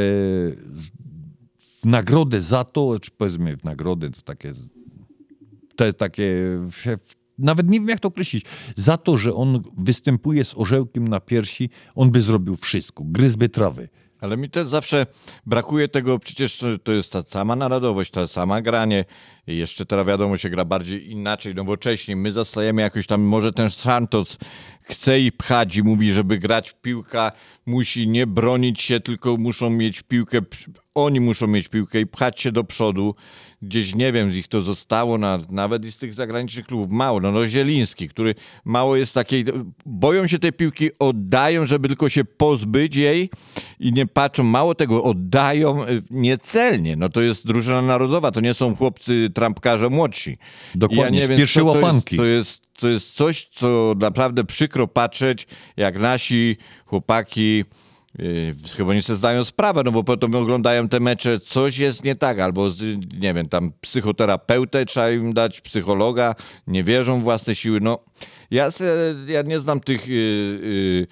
[1.82, 4.52] w nagrodę za to, czy powiedzmy w nagrodę, to takie
[5.76, 6.58] to takie.
[7.38, 8.44] Nawet nie wiem, jak to określić.
[8.76, 13.04] Za to, że on występuje z orzełkiem na piersi, on by zrobił wszystko.
[13.06, 13.88] Gryzby trawy.
[14.20, 15.06] Ale mi też zawsze
[15.46, 19.04] brakuje tego, przecież to- jest ta sama narodowość, ta sama granie.
[19.46, 22.16] I jeszcze teraz wiadomo, się gra bardziej inaczej, nowocześnie.
[22.16, 24.38] My zostajemy jakoś tam, może ten Santos
[24.82, 27.32] chce i pchać i mówi, żeby grać w piłka,
[27.66, 30.38] musi nie bronić się, tylko muszą mieć piłkę,
[30.94, 33.14] oni muszą mieć piłkę i pchać się do przodu.
[33.66, 37.20] Gdzieś, nie wiem, z ich to zostało, na, nawet i z tych zagranicznych klubów, mało.
[37.20, 39.44] No, no Zieliński, który mało jest takiej,
[39.86, 43.30] boją się tej piłki, oddają, żeby tylko się pozbyć jej
[43.80, 46.96] i nie patrzą, mało tego, oddają y, niecelnie.
[46.96, 50.38] No to jest drużyna narodowa, to nie są chłopcy trampkarze młodsi.
[50.74, 52.16] Dokładnie, pierwszej co to łapanki.
[52.16, 55.46] Jest, to jest to jest coś, co naprawdę przykro patrzeć,
[55.76, 56.56] jak nasi
[56.86, 57.64] chłopaki
[58.76, 62.38] chyba nie sobie zdają sprawę, no bo potem oglądają te mecze, coś jest nie tak,
[62.38, 62.70] albo
[63.20, 66.34] nie wiem, tam psychoterapeutę trzeba im dać, psychologa,
[66.66, 67.80] nie wierzą w własne siły.
[67.80, 67.98] No,
[68.50, 70.08] ja, se, ja nie znam tych...
[70.08, 71.06] Yy, yy,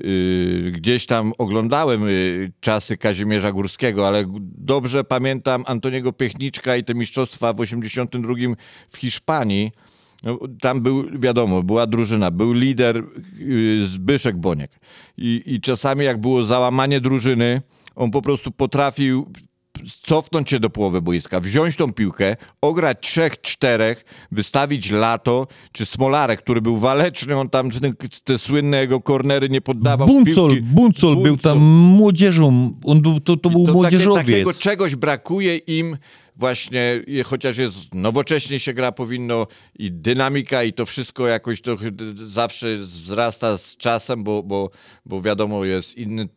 [0.00, 4.24] yy, gdzieś tam oglądałem yy, czasy Kazimierza Górskiego, ale
[4.58, 8.34] dobrze pamiętam Antoniego Piechniczka i te mistrzostwa w 82
[8.90, 9.72] w Hiszpanii.
[10.24, 13.02] No, tam był, wiadomo, była drużyna, był lider
[13.38, 14.80] yy, Zbyszek Boniek.
[15.18, 17.62] I, I czasami jak było załamanie drużyny,
[17.94, 19.32] on po prostu potrafił
[20.02, 26.42] cofnąć się do połowy boiska, wziąć tą piłkę, ograć trzech, czterech, wystawić Lato, czy Smolarek,
[26.42, 27.70] który był waleczny, on tam
[28.24, 30.06] te, słynne jego kornery nie poddawał.
[30.08, 30.62] Buncol, piłki.
[30.62, 34.26] Buncol był tam młodzieżą, on był, to, to był To takie, młodzieżowiec.
[34.26, 35.96] takiego czegoś brakuje im
[36.36, 39.46] właśnie, chociaż jest nowocześnie się gra powinno
[39.78, 41.76] i dynamika i to wszystko jakoś to
[42.26, 44.70] zawsze wzrasta z czasem, bo, bo,
[45.06, 46.28] bo wiadomo jest inny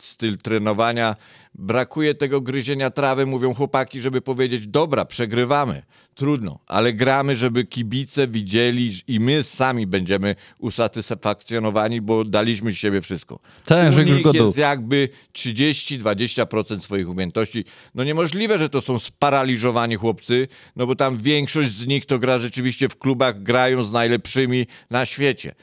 [0.00, 1.16] styl trenowania.
[1.54, 5.82] Brakuje tego gryzienia trawy, mówią chłopaki, żeby powiedzieć, dobra, przegrywamy,
[6.16, 13.00] trudno, ale gramy, żeby kibice widzieli i my sami będziemy usatysfakcjonowani, bo daliśmy z siebie
[13.00, 13.40] wszystko.
[13.64, 17.64] Tak, że nich jest jakby 30-20% swoich umiejętności.
[17.94, 22.38] No niemożliwe, że to są sparaliżowani chłopcy, no bo tam większość z nich to gra
[22.38, 25.54] rzeczywiście w klubach, grają z najlepszymi na świecie.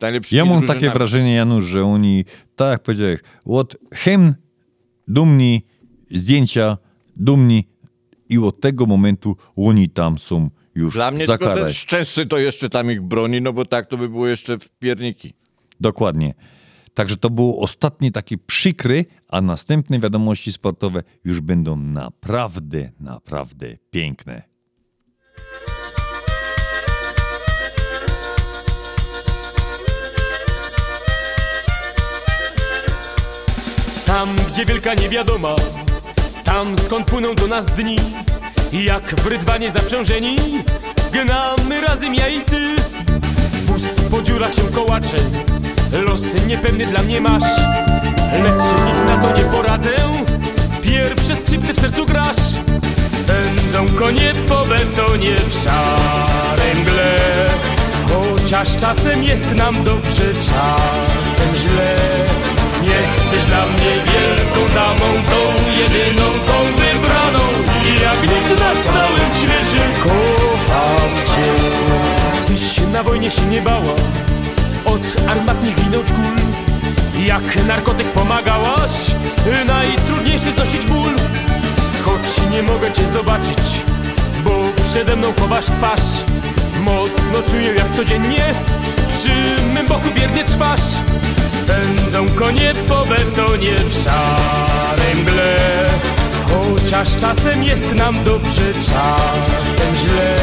[0.00, 2.24] Najlepszymi Ja mam takie wrażenie, Janusz, że oni,
[2.56, 4.34] tak jak powiedziałeś, od hymn
[5.08, 5.66] dumni,
[6.10, 6.78] zdjęcia
[7.16, 7.71] dumni
[8.32, 11.72] i od tego momentu oni tam są już Dla mnie za tylko ten.
[11.72, 15.34] Szczęsny to jeszcze tam ich broni, no bo tak to by było jeszcze w pierniki.
[15.80, 16.34] Dokładnie.
[16.94, 24.42] Także to było ostatnie takie przykry, a następne wiadomości sportowe już będą naprawdę, naprawdę piękne.
[34.06, 35.56] Tam, gdzie wielka niewiadoma
[36.52, 37.96] Tam, skąd płyną do nas dni
[38.72, 40.36] Jak w rydwanie zaprzężeni
[41.12, 42.76] Gnamy razem ja i ty.
[43.66, 45.16] Wóz po dziurach się kołacze
[45.92, 47.42] Los niepewny dla mnie masz.
[48.42, 49.90] Lecz nic na to nie poradzę
[50.82, 52.36] Pierwsze skrzypce w sercu grasz.
[53.26, 57.16] Pędzą konie po betonie w szarej mgle
[58.08, 61.96] Chociaż czasem jest nam dobrze, czasem źle
[62.92, 65.40] Jesteś dla mnie wielką damą, tą
[65.78, 67.44] jedyną, tą wybraną.
[67.84, 71.52] I jak nikt na całym świecie kocham cię.
[72.46, 73.94] Tyś na wojnie się nie bała.
[74.84, 76.36] Od armatnych winoć kul
[77.26, 78.90] Jak narkotyk pomagałaś
[79.66, 81.14] Najtrudniejszy znosić ból.
[82.04, 83.58] Choć nie mogę cię zobaczyć
[84.44, 84.50] Bo
[84.90, 86.24] przede mną chowasz twarz
[86.80, 88.54] Mocno czuję jak codziennie.
[89.08, 90.80] Przy mym boku wiernie trwasz.
[91.66, 95.56] Pędzą konie po betonie w szarej mgle.
[96.48, 100.36] Chociaż czasem jest nam dobrze, czasem źle.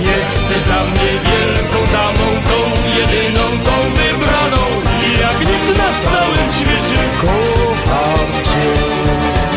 [0.00, 2.58] Jesteś dla mnie wielką damą, tą
[2.98, 4.66] jedyną, tą wybraną.
[5.06, 8.80] I jak nikt na całym świecie kocham cię.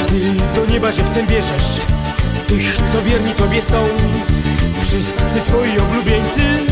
[0.07, 1.81] Ty do nieba żywcem bierzesz.
[2.47, 3.87] Tych, co wierni Tobie są
[4.93, 6.65] Wszyscy Twoi oblubieńcy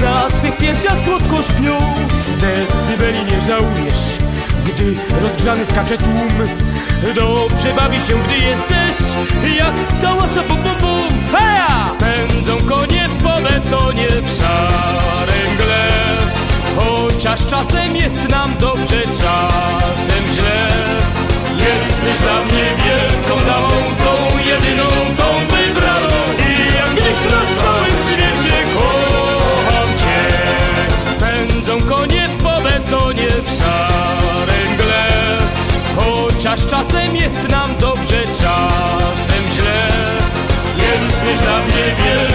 [0.00, 1.78] Na Twych piersiach słodko śpią
[2.38, 4.18] Decybeli nie żałujesz
[4.64, 6.28] Gdy rozgrzany skacze tłum.
[7.14, 9.06] Dobrze bawi się, gdy jesteś
[9.58, 11.08] Jak skała bum bum bum.
[11.32, 11.90] Heja!
[11.98, 15.88] Pędzą konie po betonie w szarej mgle.
[16.76, 20.68] Chociaż czasem jest nam dobrze, czasem źle.
[21.56, 23.34] Jesteś dla mnie wielką
[23.98, 25.43] tą jedyną, tą
[36.54, 39.88] Chociaż czasem jest nam dobrze, czasem źle.
[40.76, 42.33] Jesteś dla mnie wielką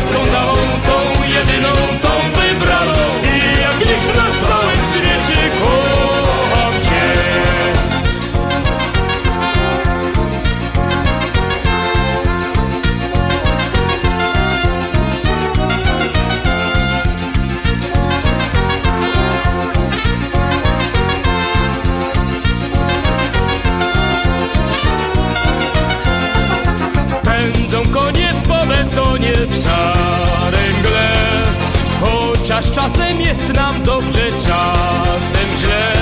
[32.60, 35.94] Chociaż czasem jest nam dobrze, czasem źle.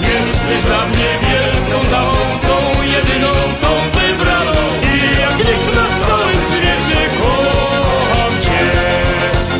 [0.00, 1.78] Jesteś dla mnie wielką
[2.42, 3.68] tą jedyną, tą
[3.98, 4.60] wybraną.
[4.82, 8.72] I jak nikt na całym świecie kocham Cię.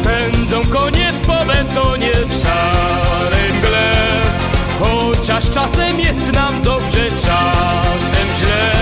[0.02, 3.92] Pędzą konie po betonie w szarej mgle
[4.80, 8.72] Chociaż czasem jest nam dobrze, czasem źle.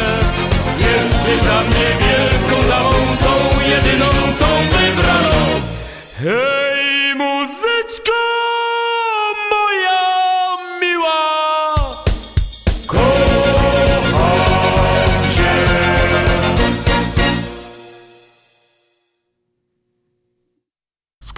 [0.78, 2.56] Jesteś dla mnie wielką
[3.20, 5.36] tą jedyną, tą wybraną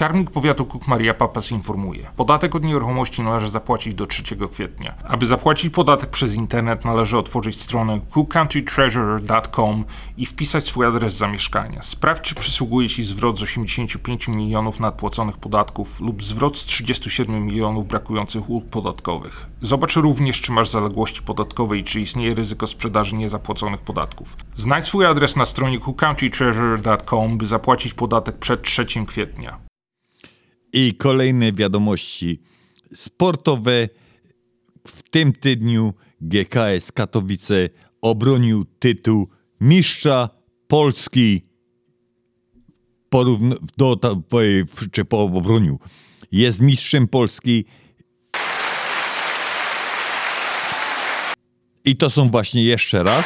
[0.09, 2.11] Skarbnik Powiatu Cook Maria Papas informuje.
[2.16, 4.94] Podatek od nieruchomości należy zapłacić do 3 kwietnia.
[5.04, 9.84] Aby zapłacić podatek przez internet należy otworzyć stronę cookcountytreasurer.com
[10.16, 11.82] i wpisać swój adres zamieszkania.
[11.82, 17.88] Sprawdź czy przysługuje Ci zwrot z 85 milionów nadpłaconych podatków lub zwrot z 37 milionów
[17.88, 19.46] brakujących ulg podatkowych.
[19.62, 24.36] Zobacz również czy masz zaległości podatkowe i czy istnieje ryzyko sprzedaży niezapłaconych podatków.
[24.56, 29.68] Znajdź swój adres na stronie cookcountytreasurer.com by zapłacić podatek przed 3 kwietnia.
[30.73, 32.41] I kolejne wiadomości
[32.95, 33.89] sportowe.
[34.87, 37.69] W tym tygodniu GKS Katowice
[38.01, 39.29] obronił tytuł
[39.61, 40.29] mistrza
[40.69, 41.43] Polski.
[43.11, 43.97] Porówn- do,
[44.93, 45.79] czy po obronił.
[46.33, 47.64] Jest mistrzem Polski.
[51.85, 53.25] I to są właśnie jeszcze raz.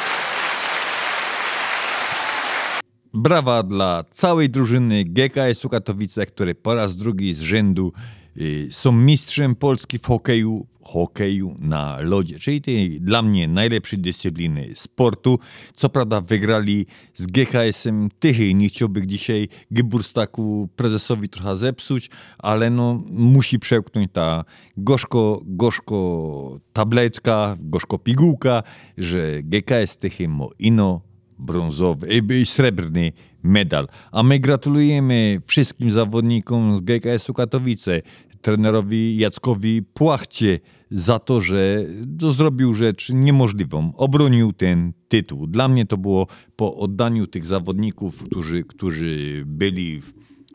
[3.14, 7.92] Brawa dla całej drużyny GKS-u Katowice, które po raz drugi z rzędu
[8.36, 14.68] y, są mistrzem Polski w hokeju, hokeju na lodzie, czyli tej dla mnie najlepszej dyscypliny
[14.74, 15.38] sportu.
[15.74, 18.54] Co prawda wygrali z GKS-em Tychy.
[18.54, 24.44] Nie chciałbym dzisiaj Geburstaku prezesowi trochę zepsuć, ale no musi przełknąć ta
[24.76, 28.62] gorzko, gorzko tableczka, gorzko pigułka,
[28.98, 31.11] że GKS Tychy ma ino
[31.42, 33.12] brązowy, y, srebrny
[33.42, 33.88] medal.
[34.12, 38.02] A my gratulujemy wszystkim zawodnikom z GKS-u Katowice,
[38.42, 41.86] trenerowi Jackowi Płachcie za to, że
[42.18, 43.92] to zrobił rzecz niemożliwą.
[43.96, 45.46] Obronił ten tytuł.
[45.46, 46.26] Dla mnie to było
[46.56, 50.12] po oddaniu tych zawodników, którzy, którzy byli w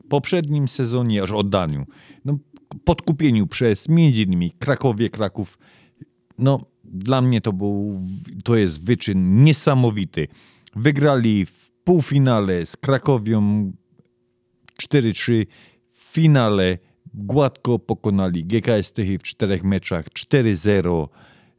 [0.09, 1.85] poprzednim sezonie, aż oddaniu,
[2.25, 2.37] no,
[2.83, 5.57] podkupieniu przez między innymi Krakowie, Kraków.
[6.37, 8.01] No, dla mnie to był,
[8.43, 10.27] to jest wyczyn niesamowity.
[10.79, 13.71] Wygrali w półfinale z Krakowią
[14.83, 15.45] 4-3.
[15.91, 16.77] W finale
[17.13, 21.07] gładko pokonali GKS Tychy w czterech meczach 4-0.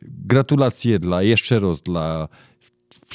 [0.03, 2.29] Gratulacje dla, jeszcze raz dla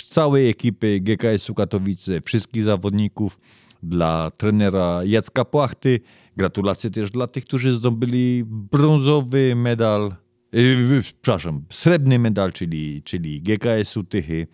[0.09, 3.39] całej ekipy GKS-u Katowice, wszystkich zawodników,
[3.83, 5.99] dla trenera Jacka Płachty.
[6.37, 10.15] Gratulacje też dla tych, którzy zdobyli brązowy medal,
[10.51, 14.47] yy, przepraszam, srebrny medal, czyli, czyli GKS-u Tychy.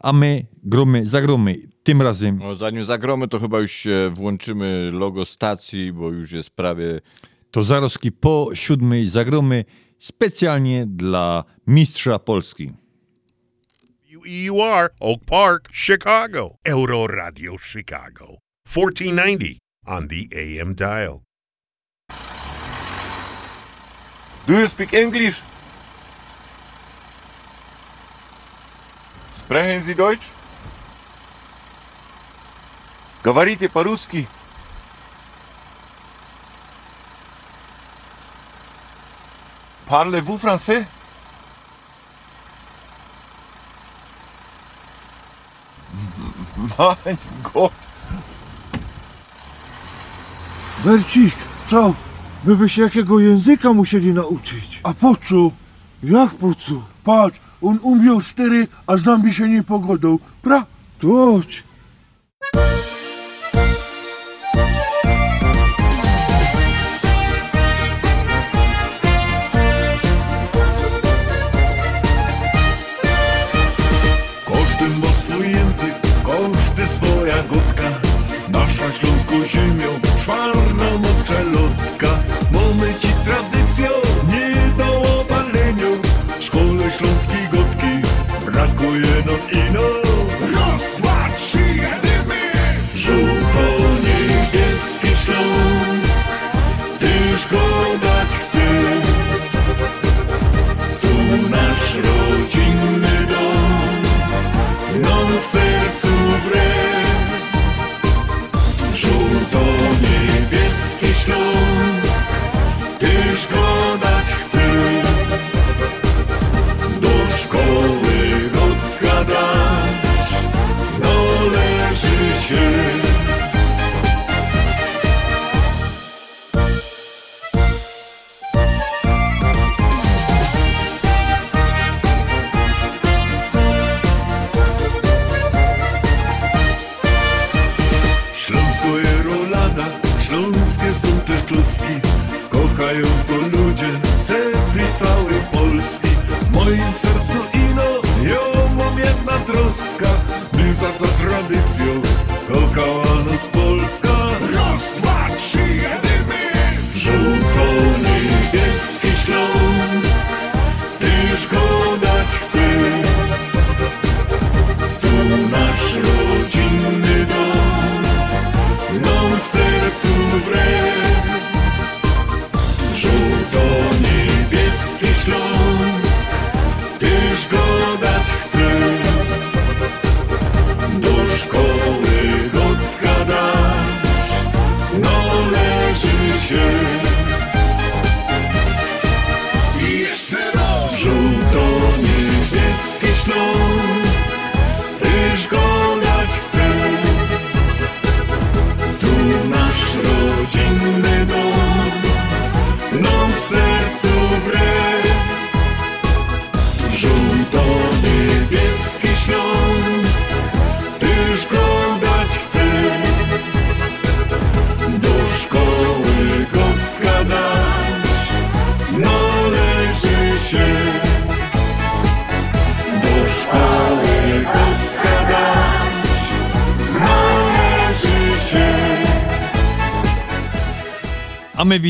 [0.00, 2.38] A my gromy, zagromy tym razem.
[2.38, 7.00] No, zanim zagromy, to chyba już się włączymy logo stacji, bo już jest prawie.
[7.50, 9.64] To zaroski po siódmej zagromy
[9.98, 12.72] specjalnie dla mistrza Polski.
[14.24, 16.56] WEUR, Oak Park, Chicago.
[16.64, 18.38] Euro Radio Chicago.
[18.64, 21.22] 1490 on the AM dial.
[24.46, 25.42] Do you speak English?
[29.47, 30.31] Sprechen Sie Deutsch?
[33.23, 34.27] Говорите по-русски?
[39.87, 40.85] Parlez-vous français?
[46.77, 47.17] Mein
[47.53, 47.73] Gott!
[50.83, 51.93] Bercik, co?
[52.45, 54.79] My by się jakiego języka musieli nauczyć.
[54.83, 55.51] A po co?
[56.03, 56.73] Jak po co?
[57.03, 60.18] Patrz, on umiał cztery, a z nami się nie pogodą.
[60.42, 60.66] Pra?
[60.98, 61.40] To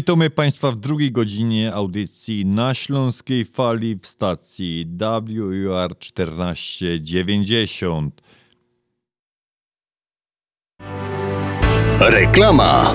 [0.08, 8.22] witamy Państwa w drugiej godzinie audycji na Śląskiej Fali w stacji WUR 1490.
[12.00, 12.94] Reklama.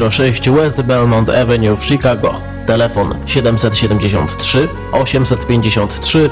[0.01, 2.33] 6006 West Belmont Avenue w Chicago.
[2.65, 6.29] Telefon 773 853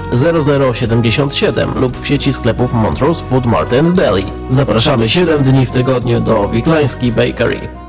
[0.73, 4.25] 0077 lub w sieci sklepów Montrose Food Mart and Deli.
[4.49, 7.88] Zapraszamy 7 dni w tygodniu do Wiklański Bakery.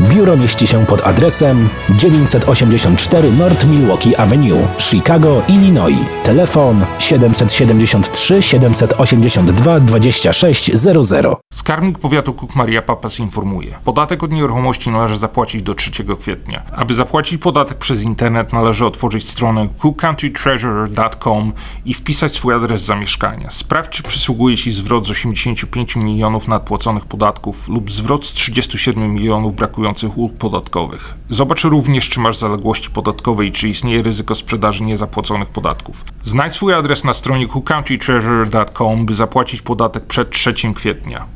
[0.00, 5.98] Biuro mieści się pod adresem 984 North Milwaukee Avenue, Chicago, Illinois.
[6.24, 11.26] Telefon 773 782 2600.
[11.52, 13.78] Skarbnik powiatu Cook Maria Papas informuje.
[13.84, 16.62] Podatek od nieruchomości należy zapłacić do 3 kwietnia.
[16.76, 21.52] Aby zapłacić podatek przez internet należy otworzyć stronę cookcountytreasurer.com
[21.84, 23.50] i wpisać swój adres zamieszkania.
[23.50, 29.54] Sprawdź czy przysługuje Ci zwrot z 85 milionów nadpłaconych podatków lub zwrot z 37 milionów
[29.64, 31.14] brakujących ulg podatkowych.
[31.30, 36.04] Zobacz również czy masz zaległości podatkowe i czy istnieje ryzyko sprzedaży niezapłaconych podatków.
[36.24, 41.26] Znajdź swój adres na stronie cookcountytreasurer.com by zapłacić podatek przed 3 kwietnia.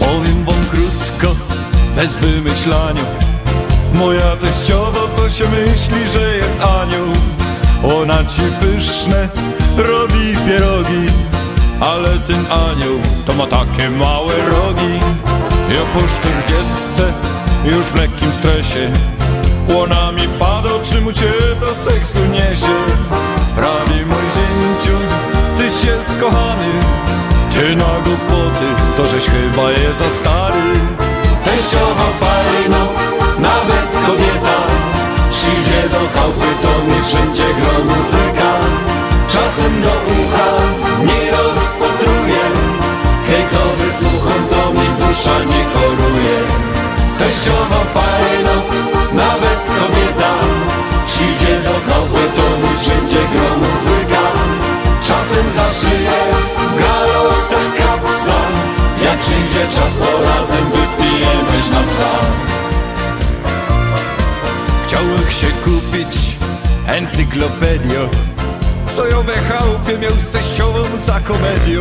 [0.00, 1.36] Powiem wam krótko,
[1.96, 3.04] bez wymyślania
[3.94, 7.06] Moja teściowa to się myśli, że jest anioł
[7.84, 9.28] Ona ci pyszne
[9.76, 11.06] robi pierogi
[11.80, 15.00] Ale ten anioł to ma takie małe rogi.
[15.74, 17.12] Ja po czterdziestce
[17.64, 18.90] już w lekkim stresie
[19.82, 22.76] Ona mi pada, czy mu cię do seksu niesie?
[23.56, 24.96] Prawie mój zięciu,
[25.58, 26.72] tyś jest kochany
[27.52, 30.62] Ty na głupoty, to żeś chyba je za stary.
[31.44, 32.86] Teściowa fajno,
[33.38, 33.81] nawet
[35.72, 38.50] Przyjdzie do chałupy, to mi wszędzie gro muzyka.
[39.28, 40.48] Czasem do ucha
[41.08, 42.44] nie rozpotruje
[43.26, 46.38] Hejtowy słucham, to mi dusza nie choruje.
[47.18, 48.54] Teściowa fajno,
[49.12, 50.32] nawet kobieta
[51.06, 54.24] Przyjdzie do chałupy, to mi wszędzie gro muzyka.
[55.08, 56.18] Czasem za szyję
[56.70, 58.38] w galotach kapsa
[59.04, 62.61] Jak przyjdzie czas, to razem wypijemy sznapsa Chciałbym
[66.82, 68.08] kupić encyklopedię
[68.96, 71.80] Co ją we chałupie miał z teściową za komedią.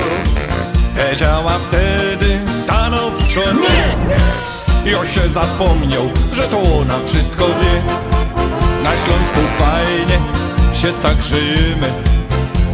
[0.95, 4.91] Powiedziała wtedy stanowczo nie.
[4.91, 7.81] Ja się zapomniał, że to ona wszystko wie.
[8.83, 10.17] Na Śląsku fajnie
[10.73, 11.93] się tak żyjemy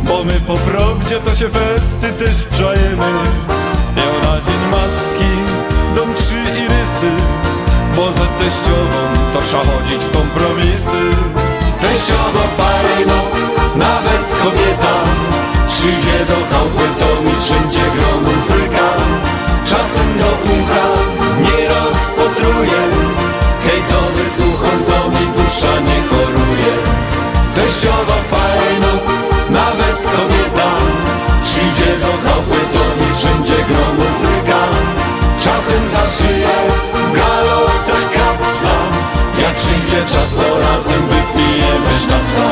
[0.04, 3.06] Bo my po prawdzie to się festy też wczajemy.
[3.96, 5.32] Ja na dzień matki
[5.96, 7.12] dom trzy irysy
[7.96, 11.47] Bo za teściową to trzeba chodzić w kompromisy
[11.88, 13.20] Teściowa fajno,
[13.76, 14.96] nawet kobieta
[15.68, 18.88] Przyjdzie do chałupy, to mi wszędzie gro muzyka.
[19.66, 20.86] Czasem do ucha
[21.44, 22.82] nie rozpotruje
[23.66, 26.74] Hejtowy słucham, to mi dusza nie choruje.
[27.56, 28.92] Teściowa fajno,
[29.50, 30.70] nawet kobieta
[31.44, 34.62] Przyjdzie do chałupy, to mi wszędzie gro muzyka.
[35.44, 36.56] Czasem za szyję
[36.94, 38.76] w galotach kapsa
[39.42, 41.27] Jak przyjdzie czas, to razem wypijemy
[42.00, 42.50] sznapsa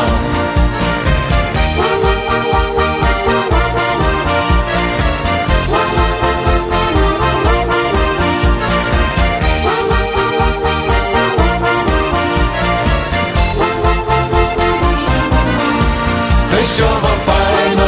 [16.52, 17.88] Teściowa fajno,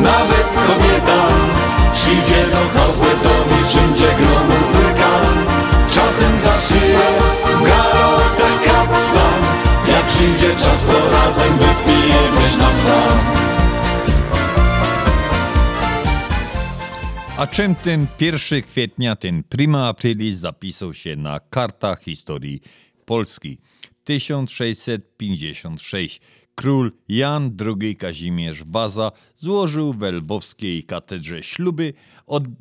[0.00, 1.22] nawet kobieta
[1.94, 4.39] Przyjdzie do chałupy, to mi wszędzie gro
[10.20, 13.08] przyjdzie czas, to razem wypijemy sznapsa
[17.36, 22.60] A czym ten 1 kwietnia, ten prima aprilis zapisał się na kartach historii
[23.04, 23.58] Polski?
[24.04, 26.20] 1656.
[26.54, 31.94] Król Jan II Kazimierz Waza złożył w lwowskiej katedrze śluby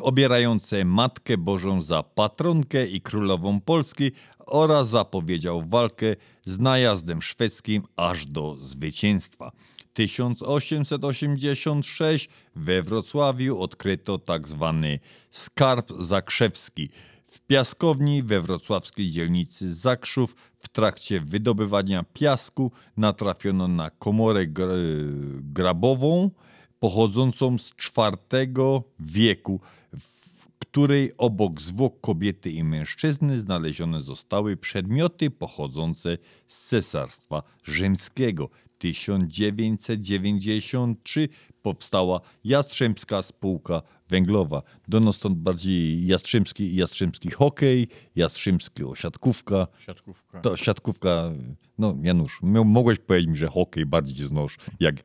[0.02, 4.12] obierające Matkę Bożą za patronkę i królową Polski
[4.46, 6.16] oraz zapowiedział walkę
[6.46, 9.52] z najazdem szwedzkim aż do zwycięstwa.
[9.94, 15.00] 1886 we Wrocławiu odkryto tak zwany
[15.32, 16.90] skarb zakrzewski.
[17.28, 26.32] W piaskowni we wrocławskiej dzielnicy Zakrzów w trakcie wydobywania piasku natrafiono na komorę gr- grabową
[26.80, 29.60] pochodzącą z IV wieku,
[29.93, 38.49] w której obok zwłok kobiety i mężczyzny znalezione zostały przedmioty pochodzące z Cesarstwa Rzymskiego.
[38.80, 41.30] 1993
[41.61, 44.64] powstała Jastrzębska Spółka Węglowa.
[44.88, 49.68] Do nas stąd bardziej Jastrzębski, Jastrzębski hokej, Jastrzębski siatkówka.
[49.80, 50.41] Siatkówka.
[50.41, 51.31] To siatkówka,
[51.77, 54.95] no Janusz, mogłeś powiedzieć mi, że hokej bardziej cię znosz, jak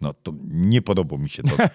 [0.00, 1.56] no to nie podoba mi się to.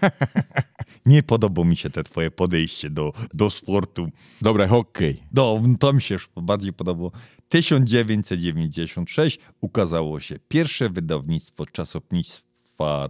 [1.06, 4.10] nie podoba mi się te twoje podejście do, do sportu.
[4.42, 5.24] Dobra, hokej.
[5.34, 7.12] No, to mi się już bardziej podobało.
[7.50, 12.46] 1996 ukazało się pierwsze wydawnictwo czasopisma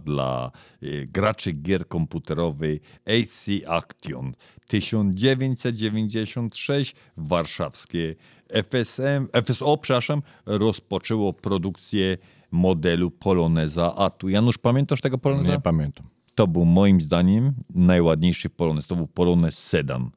[0.04, 0.50] dla
[0.82, 4.34] y, graczy gier komputerowych AC Action.
[4.66, 8.14] 1996 warszawskie
[8.48, 12.16] FSM, FSO, przepraszam, rozpoczęło produkcję
[12.50, 14.28] modelu Poloneza Atu.
[14.28, 15.50] Janusz, pamiętasz tego Poloneza?
[15.50, 16.06] Nie pamiętam.
[16.34, 18.86] To był moim zdaniem najładniejszy Polonez.
[18.86, 20.10] To był Polonez Sedan.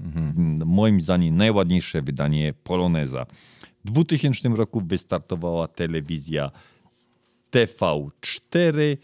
[0.00, 3.26] Mm, Moim zdaniem najładniejsze wydanie Poloneza.
[3.84, 6.50] W 2000 roku wystartowała telewizja
[7.50, 8.96] TV4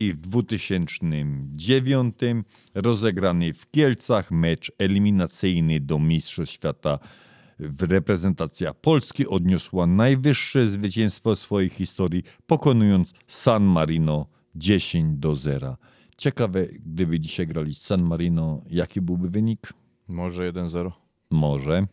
[0.00, 2.14] i w 2009
[2.74, 6.98] rozegrany w Kielcach mecz eliminacyjny do Mistrzostw Świata
[7.80, 15.76] reprezentacja Polski odniosła najwyższe zwycięstwo w swojej historii, pokonując San Marino 10 do 0.
[16.16, 19.72] Ciekawe, gdyby dzisiaj grali z San Marino, jaki byłby wynik?
[20.08, 20.90] Może 1-0?
[21.30, 21.86] Może.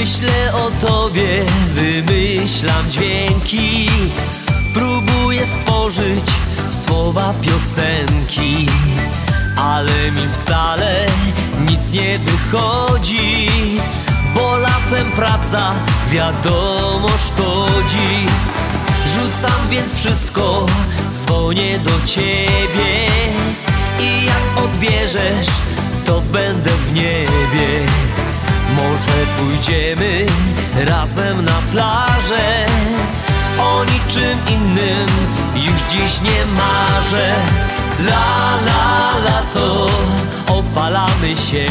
[0.00, 1.44] Myślę o tobie,
[1.74, 3.88] wymyślam dźwięki.
[4.74, 6.24] Próbuję stworzyć
[6.86, 8.66] słowa piosenki
[9.56, 11.06] Ale mi wcale
[11.70, 13.46] nic nie wychodzi
[14.34, 15.74] Bo latem praca
[16.10, 18.26] wiadomo szkodzi.
[19.14, 20.66] Rzucam więc wszystko,
[21.12, 23.06] dzwonię do ciebie
[24.00, 25.48] I jak odbierzesz,
[26.06, 27.86] to będę w niebie
[28.76, 30.26] może pójdziemy
[30.74, 32.66] razem na plażę?
[33.58, 35.06] O niczym innym
[35.54, 37.34] już dziś nie marzę.
[38.00, 39.86] La la lato,
[40.46, 41.66] opalamy się.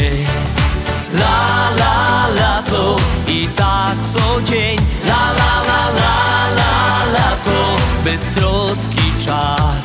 [1.14, 2.96] La la lato
[3.28, 4.78] i tak co dzień.
[5.06, 9.84] La la la la la lato, beztroski czas.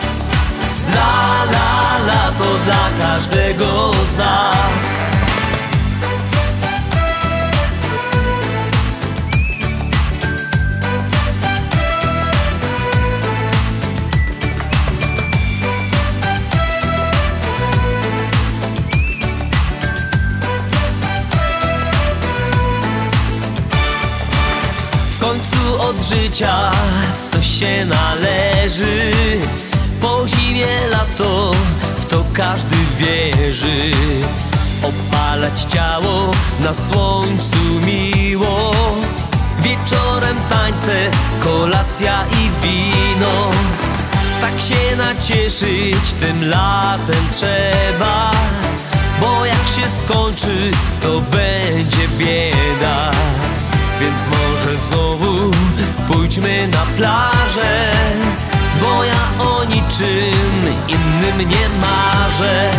[0.95, 5.12] La la lato dla każdego z nas
[26.04, 26.72] życia
[27.32, 29.12] coś się należy.
[30.02, 31.52] Po zimie lato,
[31.98, 33.92] w to każdy wierzy.
[34.84, 38.72] Opalać ciało na słońcu miło.
[39.62, 41.12] Wieczorem tańce,
[41.44, 43.52] kolacja i wino.
[44.42, 48.32] Tak się nacieszyć tym latem trzeba
[49.22, 50.72] Bo jak się skończy,
[51.02, 53.12] to będzie bieda.
[54.00, 55.52] Więc może znowu
[56.14, 57.91] pójdźmy na plażę
[58.81, 62.72] Bo ja o niczym innym nie marzę.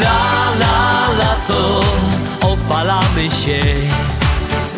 [0.00, 1.80] La la lato,
[2.40, 3.60] opalamy się.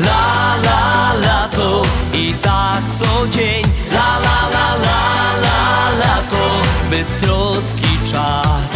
[0.00, 1.82] La la lato
[2.12, 3.64] i tak co dzień.
[3.92, 5.02] La la la la
[5.44, 6.44] la lato,
[6.90, 8.70] beztroski czas.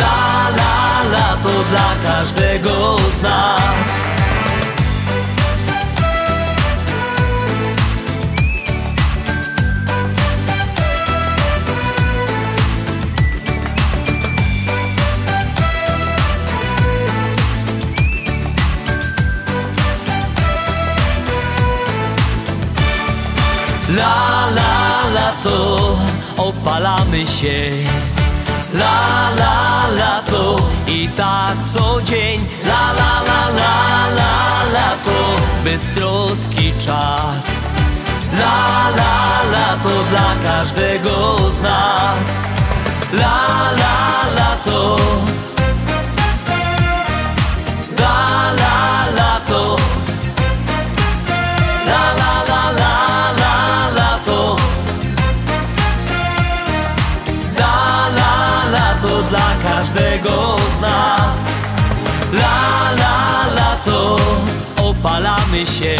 [0.00, 4.17] La la lato dla każdego z nas
[23.98, 25.96] La la lato,
[26.36, 27.70] opalamy się.
[28.74, 30.56] La la lato
[30.86, 32.38] i tak co dzień.
[32.64, 34.34] La la la la la
[34.72, 35.18] lato,
[35.64, 37.44] beztroski czas.
[38.32, 42.28] La la lato dla każdego z nas.
[43.12, 43.98] La la
[44.36, 44.96] lato
[64.98, 65.96] opalamy się.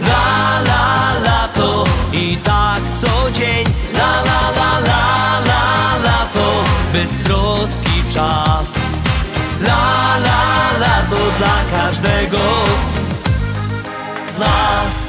[0.00, 3.64] La la lato i tak co dzień.
[3.92, 8.68] La la la la la lato beztroski czas.
[9.60, 12.46] La la lato dla każdego
[14.34, 15.05] z nas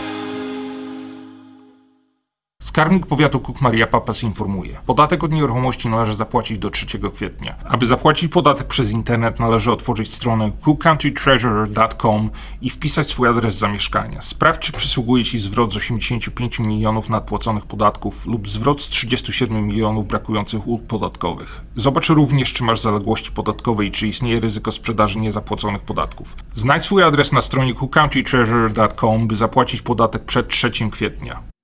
[2.78, 4.78] Skarbnik Powiatu Kuk Maria Papas informuje.
[4.86, 7.56] Podatek od nieruchomości należy zapłacić do 3 kwietnia.
[7.64, 12.30] Aby zapłacić podatek przez internet należy otworzyć stronę cookcountytreasurer.com
[12.62, 14.22] i wpisać swój adres zamieszkania.
[14.22, 20.08] Sprawdź czy przysługuje Ci zwrot z 85 milionów nadpłaconych podatków lub zwrot z 37 milionów
[20.08, 21.62] brakujących ulg podatkowych.
[21.76, 26.36] Zobacz również czy masz zaległości podatkowe i czy istnieje ryzyko sprzedaży niezapłaconych podatków.
[26.54, 31.57] Znajdź swój adres na stronie cookcountytreasurer.com by zapłacić podatek przed 3 kwietnia.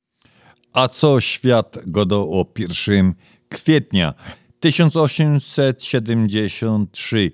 [0.73, 3.13] A co świat godał o 1
[3.49, 4.13] kwietnia
[4.59, 7.31] 1873?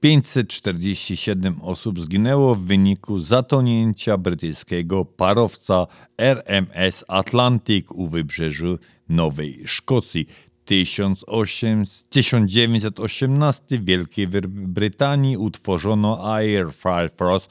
[0.00, 5.86] 547 osób zginęło w wyniku zatonięcia brytyjskiego parowca
[6.18, 10.26] RMS Atlantic u wybrzeżu Nowej Szkocji.
[10.64, 17.48] 1800 1918 w Wielkiej Brytanii utworzono Air Force,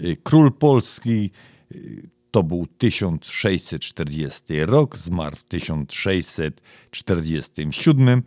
[0.00, 1.30] y, król Polski,
[1.72, 8.22] y, to był 1640 rok, zmarł w 1647.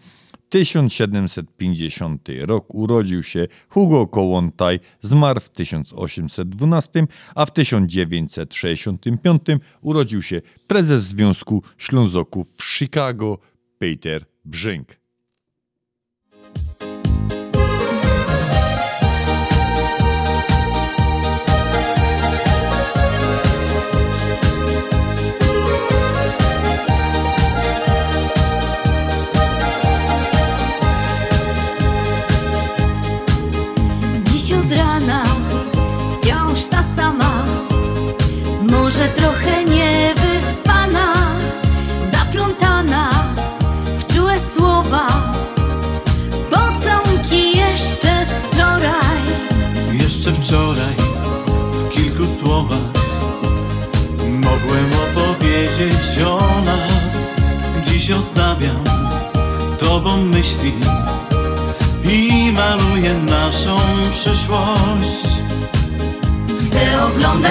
[0.51, 9.41] 1750 rok urodził się Hugo Kołłątaj, zmarł w 1812, a w 1965
[9.81, 13.37] urodził się prezes Związku Ślązoków w Chicago,
[13.77, 15.00] Peter Brzęk.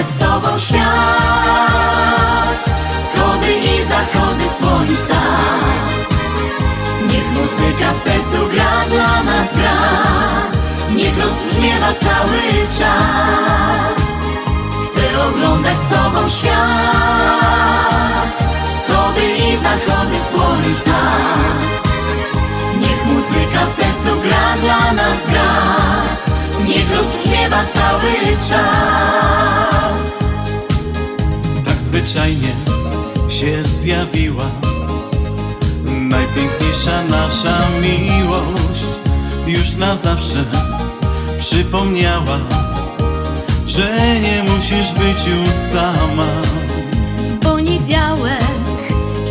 [0.01, 0.81] Oglądać z tobą świat.
[2.99, 5.21] Wschody i zachody słońca.
[7.09, 9.77] Niech muzyka w sercu gra dla nas gra.
[10.95, 14.03] Niech rozbrzmiewa cały czas.
[14.87, 18.33] Chcę oglądać z tobą świat.
[18.73, 20.99] Wschody i zachody słońca.
[22.79, 25.51] Niech muzyka w sercu gra dla nas gra.
[26.67, 27.30] Niech rozbrzmiewa
[27.73, 30.19] cały czas.
[31.65, 32.51] Tak zwyczajnie
[33.29, 34.45] się zjawiła
[35.85, 38.85] Najpiękniejsza nasza miłość.
[39.47, 40.45] Już na zawsze
[41.39, 42.39] przypomniała
[43.67, 46.27] Że nie musisz być już sama.
[47.41, 48.43] Poniedziałek,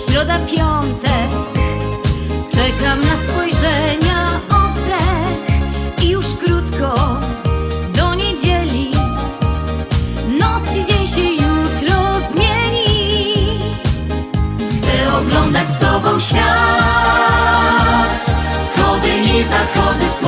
[0.07, 1.31] środa, piątek.
[2.51, 4.10] Czekam na spojrzenia,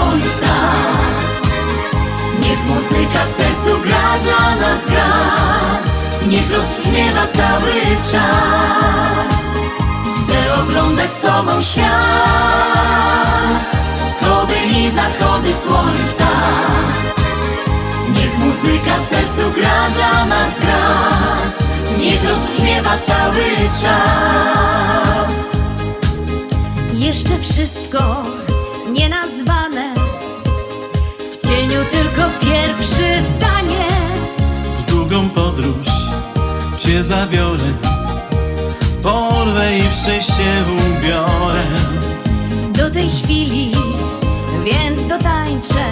[0.03, 0.55] słońca
[2.41, 5.13] Niech muzyka w sercu gra dla nas gra.
[6.29, 7.73] Niech rozbrzmiewa cały
[8.13, 9.37] czas.
[10.17, 11.87] Chcę oglądać z tobą świat.
[14.07, 16.31] Wschody i zachody słońca.
[18.09, 21.09] Niech muzyka w sercu gra, dla nas gra.
[21.99, 23.45] Niech rozbrzmiewa cały
[23.83, 25.33] czas.
[26.95, 28.32] Jeszcze wszystko
[37.03, 37.73] Cię zabiorę
[39.03, 40.43] Porwę i w szczęście
[40.73, 41.63] ubiorę.
[42.69, 43.73] Do tej chwili,
[44.65, 45.85] więc dotańczę.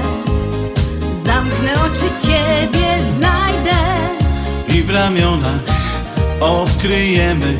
[1.24, 3.78] Zamknę oczy, Ciebie znajdę.
[4.68, 5.60] I w ramionach
[6.40, 7.58] odkryjemy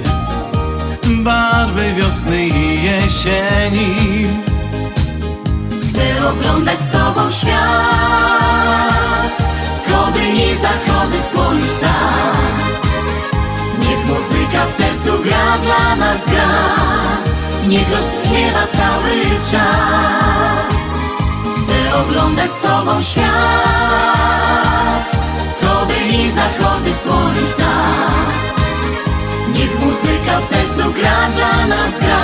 [1.06, 4.27] Barwy wiosny i jesieni.
[5.82, 7.51] Chcę oglądać z Tobą świat.
[9.74, 11.90] Wschody i zachody słońca
[14.10, 16.50] muzyka w sercu gra, dla nas gra.
[17.68, 20.76] Niech rozbrzmiewa cały czas.
[21.56, 23.26] Chcę oglądać z Tobą świat.
[25.46, 27.70] Wschody i zachody słońca.
[29.54, 32.22] Niech muzyka w sercu gra, dla nas gra.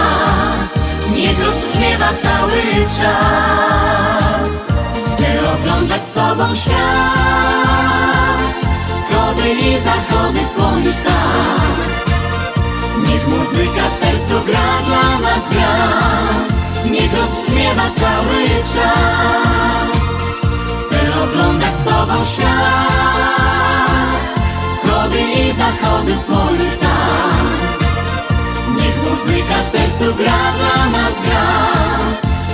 [1.17, 4.51] Niech rozbrzmiewa cały czas.
[5.07, 8.56] Chcę oglądać z Tobą świat
[9.07, 11.17] Wschody i zachody słońca.
[13.07, 15.77] Niech muzyka w sercu gra, dla nas gra.
[16.91, 19.99] Niech rozbrzmiewa cały czas.
[20.81, 22.47] Chcę oglądać z Tobą świat.
[24.75, 26.95] Wschody i zachody słońca.
[28.77, 31.47] Niech muzyka w sercu gra, dla nas gra.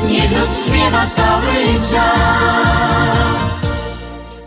[0.09, 2.52] Niech rozbrzmiewa cały czas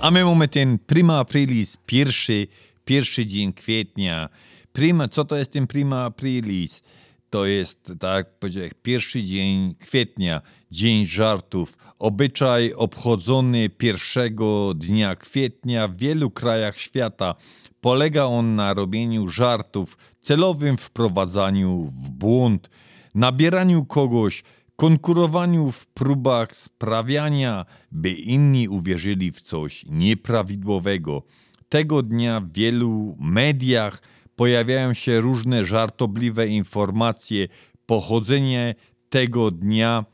[0.05, 2.47] A my mamy ten prima aprilis, pierwszy,
[2.85, 4.29] pierwszy dzień kwietnia.
[4.73, 6.83] Prima, co to jest ten prima aprilis?
[7.29, 10.41] To jest, tak powiedziałem, pierwszy dzień kwietnia,
[10.71, 11.77] dzień żartów.
[11.99, 17.35] Obyczaj obchodzony pierwszego dnia kwietnia w wielu krajach świata.
[17.81, 22.69] Polega on na robieniu żartów, celowym wprowadzaniu w błąd,
[23.15, 24.43] nabieraniu kogoś,
[24.75, 31.23] konkurowaniu w próbach sprawiania, by inni uwierzyli w coś nieprawidłowego.
[31.69, 34.01] Tego dnia w wielu mediach
[34.35, 37.47] pojawiają się różne żartobliwe informacje.
[37.85, 38.75] Pochodzenie
[39.09, 40.05] tego dnia,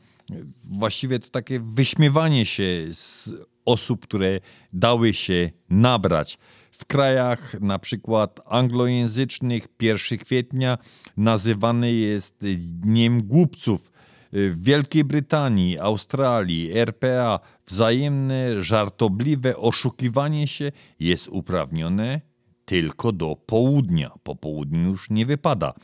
[0.64, 3.30] właściwie to takie wyśmiewanie się z
[3.64, 4.40] osób, które
[4.72, 6.38] dały się nabrać.
[6.70, 10.78] W krajach na przykład anglojęzycznych 1 kwietnia
[11.16, 13.91] nazywany jest Dniem Głupców.
[14.32, 22.20] W Wielkiej Brytanii, Australii, RPA wzajemne żartobliwe oszukiwanie się jest uprawnione
[22.64, 24.10] tylko do południa.
[24.22, 25.74] Po południu już nie wypada.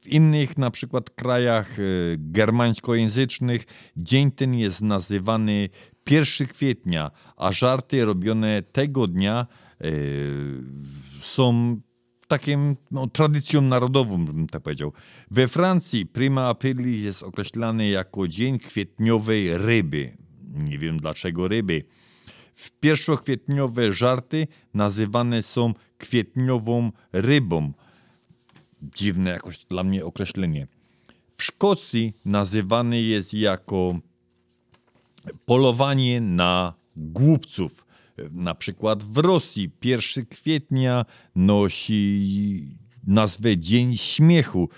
[0.00, 1.82] W innych na przykład krajach e,
[2.18, 3.64] germańskojęzycznych
[3.96, 5.68] dzień ten jest nazywany
[6.10, 9.46] 1 kwietnia, a żarty robione tego dnia
[9.80, 9.84] e,
[11.22, 11.80] są
[12.32, 14.92] takim no, tradycją narodową, bym tak powiedział.
[15.30, 20.16] We Francji prima aprilis jest określany jako dzień kwietniowej ryby.
[20.54, 21.84] Nie wiem dlaczego ryby.
[22.54, 27.72] W pierwszokwietniowe żarty nazywane są kwietniową rybą.
[28.82, 30.66] Dziwne jakoś dla mnie określenie.
[31.36, 33.98] W Szkocji nazywany jest jako
[35.46, 37.86] polowanie na głupców.
[38.30, 42.76] Na przykład w Rosji 1 kwietnia nosi
[43.06, 44.68] nazwę Dzień Śmiechu.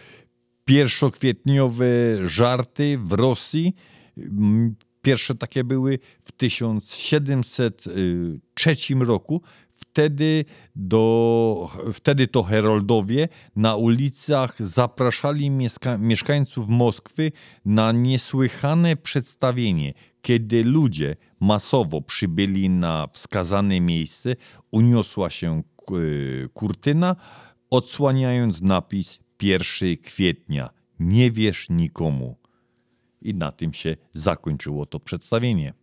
[0.65, 1.87] Pierwszokwietniowe
[2.29, 3.75] żarty w Rosji
[4.17, 4.75] mm,
[5.05, 9.43] Pierwsze takie były w 1703 roku.
[9.77, 10.45] Wtedy,
[10.77, 17.33] do, wtedy to heroldowie na ulicach zapraszali mieszka- mieszkańców Moskwy
[17.65, 19.95] na niesłychane przedstawienie.
[20.25, 24.37] Kiedy ludzie masowo przybyli na wskazane miejsce,
[24.71, 25.95] uniosła się k-
[26.55, 27.17] kurtyna,
[27.71, 30.71] odsłaniając napis 1 kwietnia.
[31.01, 32.37] Nie wierz nikomu.
[33.23, 35.75] I na tym się zakończyło to przedstawienie.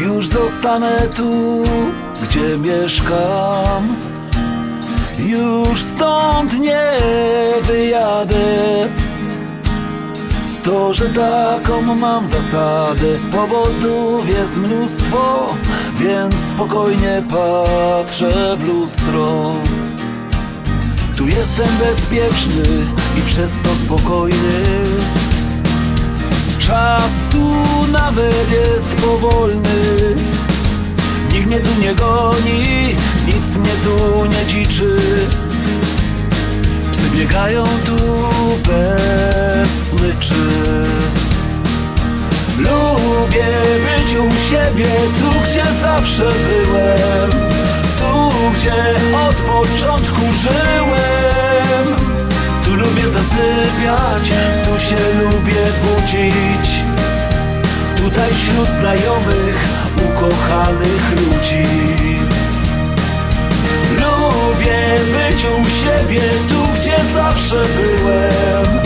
[0.00, 1.62] Już zostanę tu,
[2.24, 3.96] gdzie mieszkam.
[5.18, 6.92] Już stąd nie
[7.62, 8.88] wyjadę.
[10.62, 15.46] To, że taką mam zasadę, powodów jest mnóstwo,
[15.98, 19.52] więc spokojnie patrzę w lustro.
[21.16, 22.86] Tu jestem bezpieczny
[23.18, 24.84] i przez to spokojny.
[26.58, 27.50] Czas tu
[27.92, 30.33] nawet jest powolny.
[31.34, 32.96] Nikt mnie tu nie goni,
[33.26, 34.96] nic mnie tu nie dziczy.
[37.14, 37.98] biegają tu
[38.68, 40.34] bez smyczy.
[42.58, 43.46] Lubię
[43.84, 44.88] być u siebie,
[45.18, 47.30] tu gdzie zawsze byłem,
[47.98, 48.74] tu gdzie
[49.28, 51.96] od początku żyłem.
[52.64, 54.32] Tu lubię zasypiać,
[54.64, 56.83] tu się lubię budzić.
[58.04, 59.64] Tutaj wśród znajomych,
[59.96, 61.66] ukochanych ludzi.
[64.00, 64.80] Lubię
[65.14, 68.80] być u siebie, tu gdzie zawsze byłem,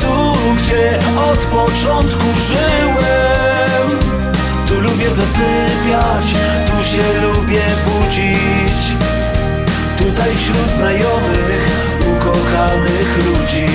[0.00, 0.98] tu gdzie
[1.32, 3.98] od początku żyłem.
[4.68, 6.24] Tu lubię zasypiać,
[6.66, 8.96] tu się lubię budzić.
[9.98, 13.66] Tutaj wśród znajomych, ukochanych ludzi.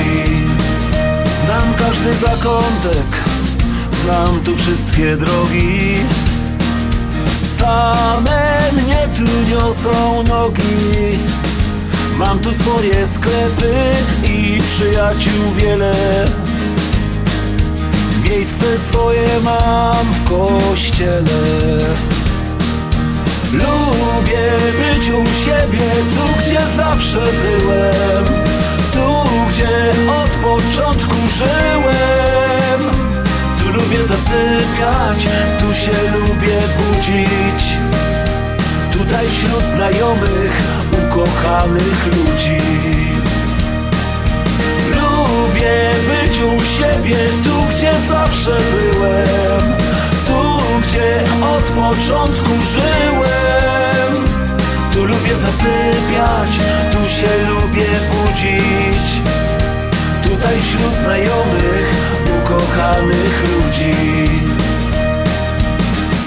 [1.43, 3.28] Znam każdy zakątek,
[4.09, 5.95] znam tu wszystkie drogi.
[7.43, 11.19] Same mnie tu niosą nogi.
[12.17, 13.73] Mam tu swoje sklepy
[14.23, 15.93] i przyjaciół wiele.
[18.23, 21.41] Miejsce swoje mam w kościele.
[23.53, 24.49] Lubię
[24.79, 28.25] być u siebie, tu gdzie zawsze byłem.
[28.93, 29.91] Tu gdzie
[30.23, 32.48] od początku żyłem
[33.69, 35.27] Tu lubię zasypiać,
[35.59, 37.77] tu się lubię budzić.
[38.91, 40.61] Tutaj wśród znajomych,
[40.93, 42.57] ukochanych ludzi.
[44.89, 49.73] Lubię być u siebie, tu gdzie zawsze byłem.
[50.25, 51.23] Tu gdzie
[51.55, 54.25] od początku żyłem.
[54.93, 56.49] Tu lubię zasypiać,
[56.91, 59.21] tu się lubię budzić
[60.29, 61.93] Tutaj wśród znajomych,
[62.43, 63.93] ukochanych ludzi.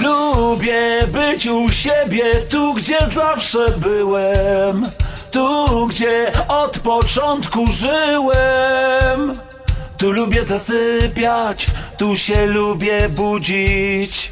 [0.01, 4.85] Lubię być u siebie, tu gdzie zawsze byłem.
[5.31, 9.39] Tu gdzie od początku żyłem.
[9.97, 11.67] Tu lubię zasypiać,
[11.97, 14.31] tu się lubię budzić.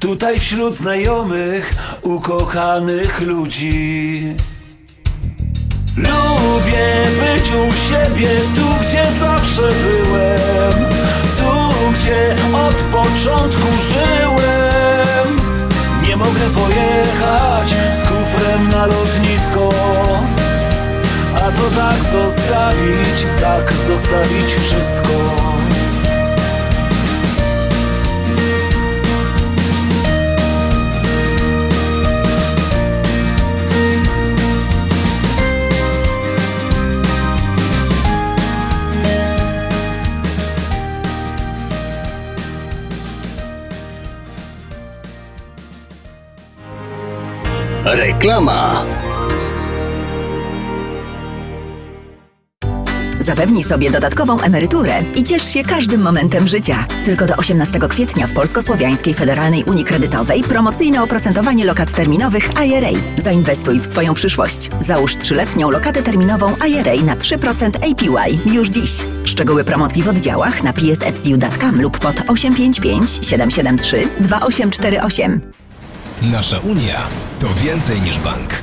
[0.00, 4.36] Tutaj wśród znajomych, ukochanych ludzi
[5.96, 10.90] Lubię być u siebie, tu gdzie zawsze byłem.
[11.36, 12.36] Tu gdzie
[12.68, 15.40] od początku żyłem.
[16.02, 19.68] Nie mogę pojechać z kufrem na lotnisko.
[21.34, 25.12] A to tak zostawić, tak zostawić wszystko
[47.94, 48.84] Reklama.
[53.18, 56.86] Zapewnij sobie dodatkową emeryturę i ciesz się każdym momentem życia.
[57.04, 63.00] Tylko do 18 kwietnia w Polsko-Słowiańskiej Federalnej Unii Kredytowej promocyjne oprocentowanie lokat terminowych IRA.
[63.18, 64.70] Zainwestuj w swoją przyszłość.
[64.78, 68.90] Załóż trzyletnią lokatę terminową IRA na 3% APY już dziś.
[69.24, 75.63] Szczegóły promocji w oddziałach na psfcu.com lub pod 855 773 2848.
[76.22, 77.02] Nasza Unia
[77.40, 78.62] to więcej niż bank.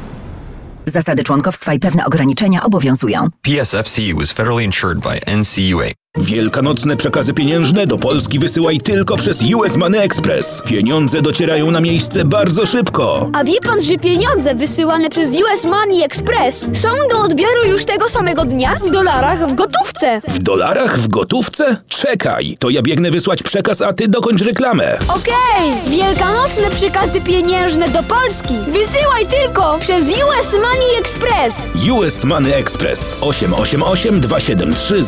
[0.86, 3.28] Zasady członkowstwa i pewne ograniczenia obowiązują.
[3.42, 6.01] PSFCU is federally insured by NCUA.
[6.18, 10.62] Wielkanocne przekazy pieniężne do Polski wysyłaj tylko przez US Money Express.
[10.66, 13.30] Pieniądze docierają na miejsce bardzo szybko.
[13.34, 18.10] A wie pan, że pieniądze wysyłane przez US Money Express są do odbioru już tego
[18.10, 20.22] samego dnia w dolarach w gotówce?
[20.28, 21.78] W dolarach w gotówce?
[21.90, 24.98] Czekaj, to ja biegnę wysłać przekaz, a ty dokończ reklamę.
[25.08, 31.72] Okej, wielkanocne przekazy pieniężne do Polski wysyłaj tylko przez US Money Express.
[31.92, 35.04] US Money Express 888 273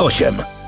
[0.00, 0.59] 0828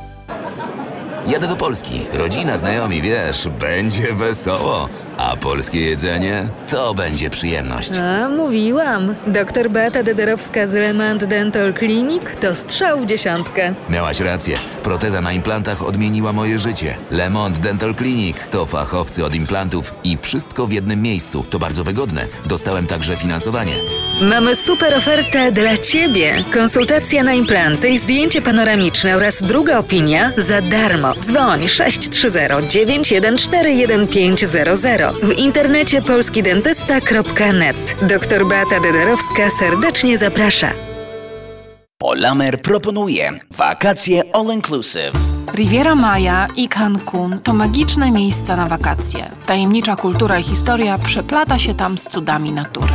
[1.29, 2.01] Jadę do Polski.
[2.13, 4.89] Rodzina, znajomi, wiesz, będzie wesoło.
[5.19, 7.91] A polskie jedzenie to będzie przyjemność.
[7.99, 9.15] A, mówiłam.
[9.27, 13.75] Doktor Beata Dederowska z Lemant Dental Clinic to strzał w dziesiątkę.
[13.91, 14.57] Miałaś rację.
[14.83, 16.97] Proteza na implantach odmieniła moje życie.
[17.11, 21.45] Lemont Dental Clinic to fachowcy od implantów i wszystko w jednym miejscu.
[21.51, 22.27] To bardzo wygodne.
[22.47, 23.73] Dostałem także finansowanie.
[24.23, 26.45] Mamy super ofertę dla Ciebie.
[26.53, 31.12] Konsultacja na implanty i zdjęcie panoramiczne oraz druga opinia za darmo.
[31.21, 33.51] Dzwoń 630 914
[34.07, 35.17] 1500.
[35.23, 37.97] W internecie polskidentysta.net.
[38.03, 40.92] Doktor Beata Dederowska serdecznie zaprasza.
[42.03, 45.13] Polamer proponuje wakacje all inclusive.
[45.55, 49.31] Riviera Maya i Cancun to magiczne miejsca na wakacje.
[49.47, 52.93] Tajemnicza kultura i historia przeplata się tam z cudami natury.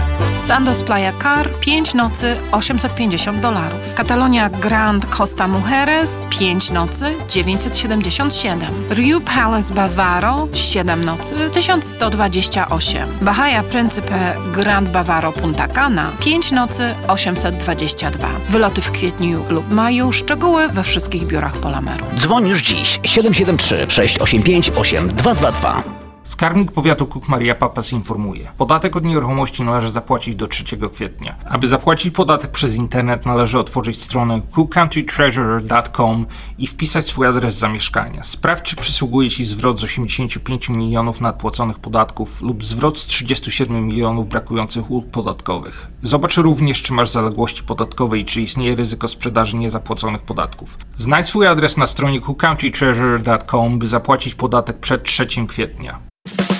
[0.47, 3.93] Sandos Playa Car 5 nocy 850 dolarów.
[3.95, 8.59] Catalonia Grand Costa Mujeres 5 nocy 977.
[8.89, 13.07] Riu Palace Bavaro 7 nocy 1128.
[13.21, 18.27] Bahia Principe Grand Bavaro Punta Cana 5 nocy 822.
[18.49, 22.05] Wyloty w kwietniu lub maju, szczegóły we wszystkich biurach Polameru.
[22.15, 26.06] Dzwoń już dziś 773 685 8222.
[26.27, 28.51] Skarbnik Powiatu Cook Maria Papas informuje.
[28.57, 30.63] Podatek od nieruchomości należy zapłacić do 3
[30.93, 31.35] kwietnia.
[31.45, 36.25] Aby zapłacić podatek przez internet należy otworzyć stronę cookcountytreasurer.com
[36.57, 38.23] i wpisać swój adres zamieszkania.
[38.23, 44.29] Sprawdź czy przysługuje Ci zwrot z 85 milionów nadpłaconych podatków lub zwrot z 37 milionów
[44.29, 45.87] brakujących ulg podatkowych.
[46.03, 50.77] Zobacz również czy masz zaległości podatkowe i czy istnieje ryzyko sprzedaży niezapłaconych podatków.
[50.97, 55.99] Znajdź swój adres na stronie cookcountytreasurer.com by zapłacić podatek przed 3 kwietnia.
[56.29, 56.56] Thank you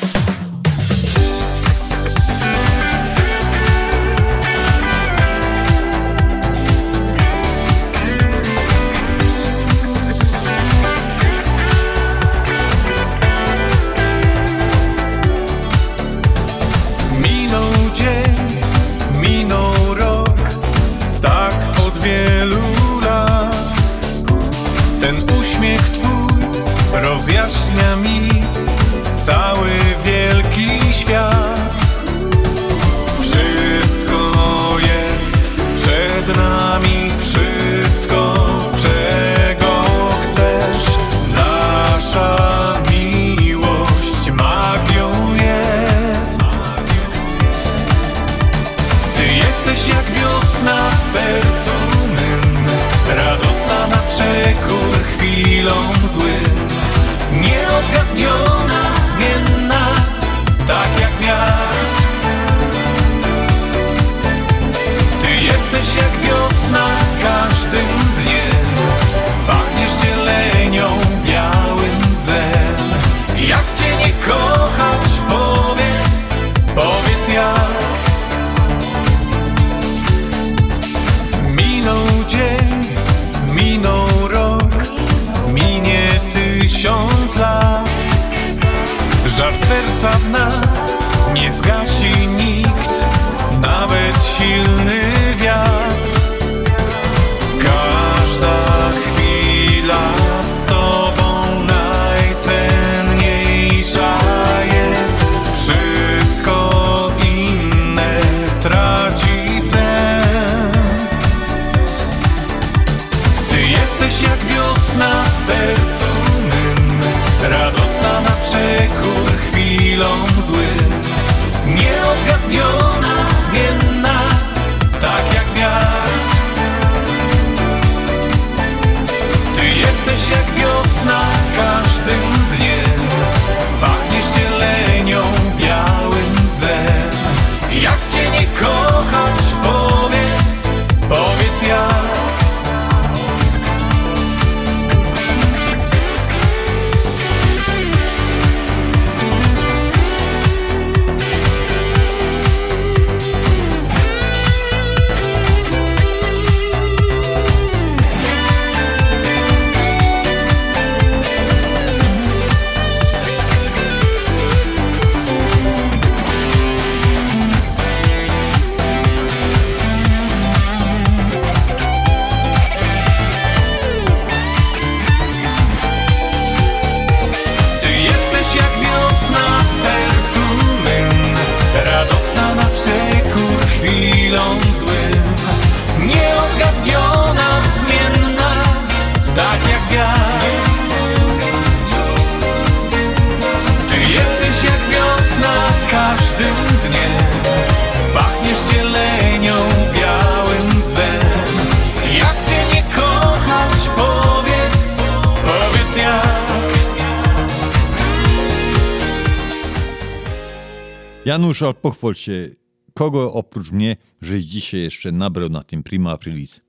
[211.88, 212.50] pochwal się,
[212.94, 216.62] kogo oprócz mnie, żeś dzisiaj jeszcze nabrał na tym Prima Aprilis?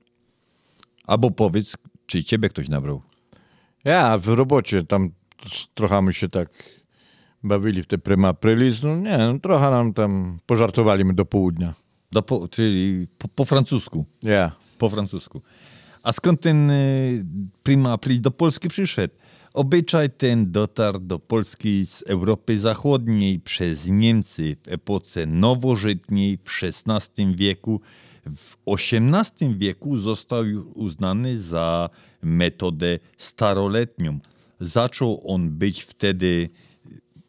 [1.05, 3.01] Albo powiedz, czy ciebie ktoś nabrał?
[3.83, 5.09] Ja w robocie tam
[5.73, 6.49] trochę my się tak
[7.43, 8.83] bawili w te prima aprilis.
[8.83, 11.73] No nie, no, trochę nam tam pożartowali my do południa.
[12.11, 14.05] Do po, czyli po, po francusku.
[14.23, 14.51] Ja.
[14.77, 15.41] Po francusku.
[16.03, 17.25] A skąd ten y,
[17.63, 19.13] Prima Aprilis do Polski przyszedł?
[19.53, 27.35] Obyczaj ten dotarł do Polski z Europy Zachodniej przez Niemcy w epoce nowożytniej w XVI
[27.35, 27.81] wieku.
[28.35, 31.89] W XVIII wieku został już uznany za
[32.21, 34.19] metodę staroletnią.
[34.59, 36.49] Zaczął on być wtedy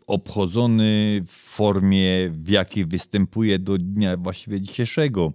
[0.06, 5.32] obchodzony w formie, w jakiej występuje do dnia właściwie dzisiejszego.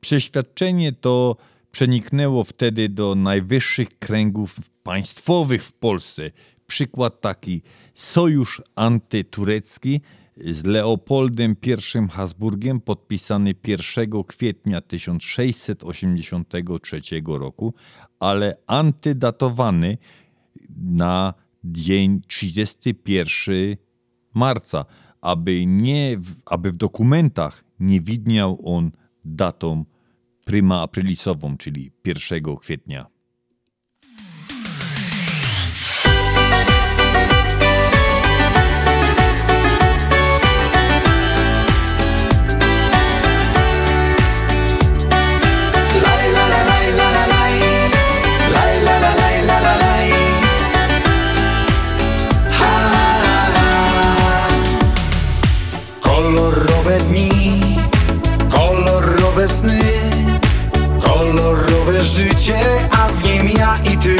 [0.00, 1.36] Przeświadczenie to
[1.72, 6.30] przeniknęło wtedy do najwyższych kręgów państwowych w Polsce.
[6.66, 7.62] Przykład taki:
[7.94, 10.00] sojusz antyturecki
[10.36, 11.76] z Leopoldem I
[12.10, 17.74] Habsburgiem podpisany 1 kwietnia 1683 roku,
[18.20, 19.98] ale antydatowany
[20.78, 21.34] na
[21.64, 23.76] dzień 31
[24.34, 24.84] marca,
[25.20, 28.90] aby, nie, aby w dokumentach nie widniał on
[29.24, 29.84] datą
[30.44, 33.13] prima aprilisową, czyli 1 kwietnia.
[62.14, 62.58] Życie,
[62.90, 64.16] a w nim ja i ty.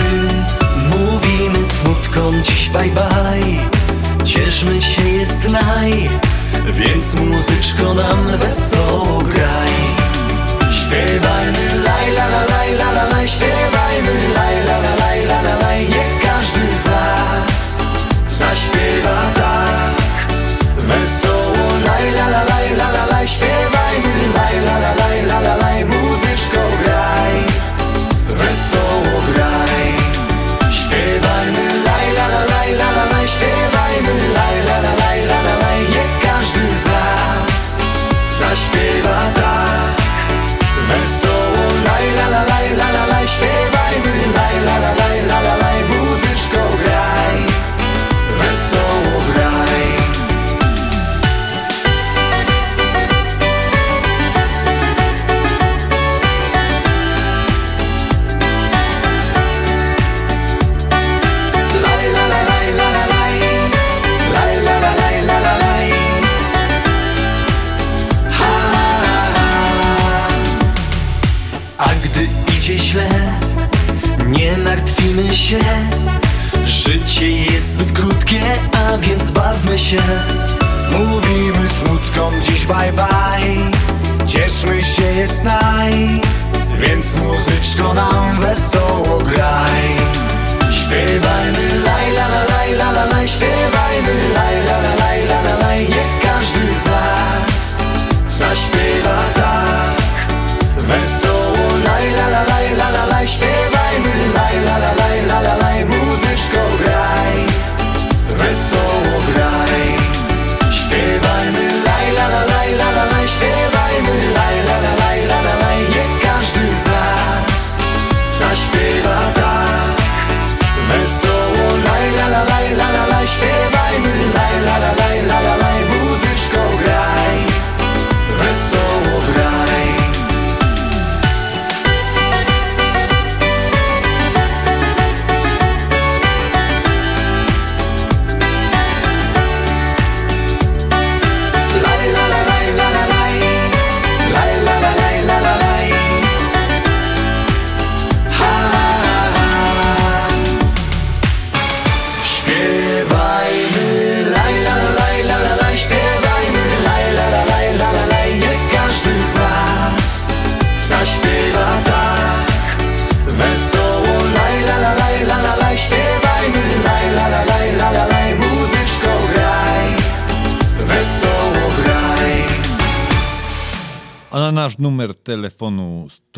[0.91, 4.25] Mówimy smutkom dziś bye bye.
[4.25, 6.11] Cieszmy się jest naj.
[6.73, 9.69] Więc muzyczko nam wesoło graj.
[10.73, 11.74] Śpiewajmy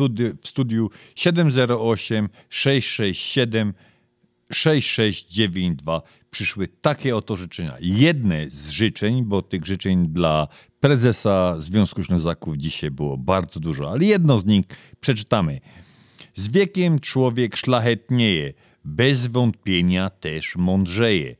[0.07, 3.73] studi- w studiu 708 667
[4.51, 6.01] 6692
[6.31, 7.73] przyszły takie oto życzenia.
[7.79, 10.47] Jedne z życzeń, bo tych życzeń dla
[10.79, 14.65] prezesa Związku Ślązaków dzisiaj było bardzo dużo, ale jedno z nich
[14.99, 15.59] przeczytamy.
[16.35, 18.53] Z wiekiem człowiek szlachetnieje,
[18.85, 21.35] bez wątpienia też mądrzeje.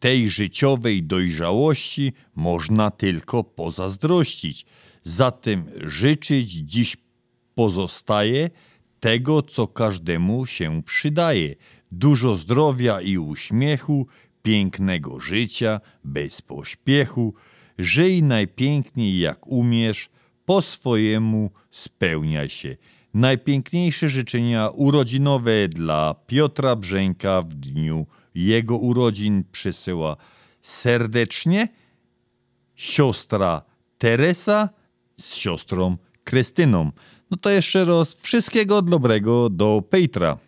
[0.00, 4.66] Tej życiowej dojrzałości można tylko pozazdrościć.
[5.02, 6.96] Zatem życzyć dziś
[7.58, 8.50] pozostaje
[9.00, 11.54] tego, co każdemu się przydaje.
[11.92, 14.06] dużo zdrowia i uśmiechu,
[14.42, 17.34] pięknego życia, bez pośpiechu.
[17.78, 20.10] Żyj najpiękniej jak umiesz,
[20.44, 22.76] po swojemu spełniaj się.
[23.14, 30.16] Najpiękniejsze życzenia urodzinowe dla Piotra Brzęka w dniu jego urodzin przysyła
[30.62, 31.68] serdecznie
[32.74, 33.62] siostra
[33.98, 34.68] Teresa
[35.20, 36.92] z siostrą Krystyną.
[37.30, 40.38] No to jeszcze raz wszystkiego dobrego do Petra.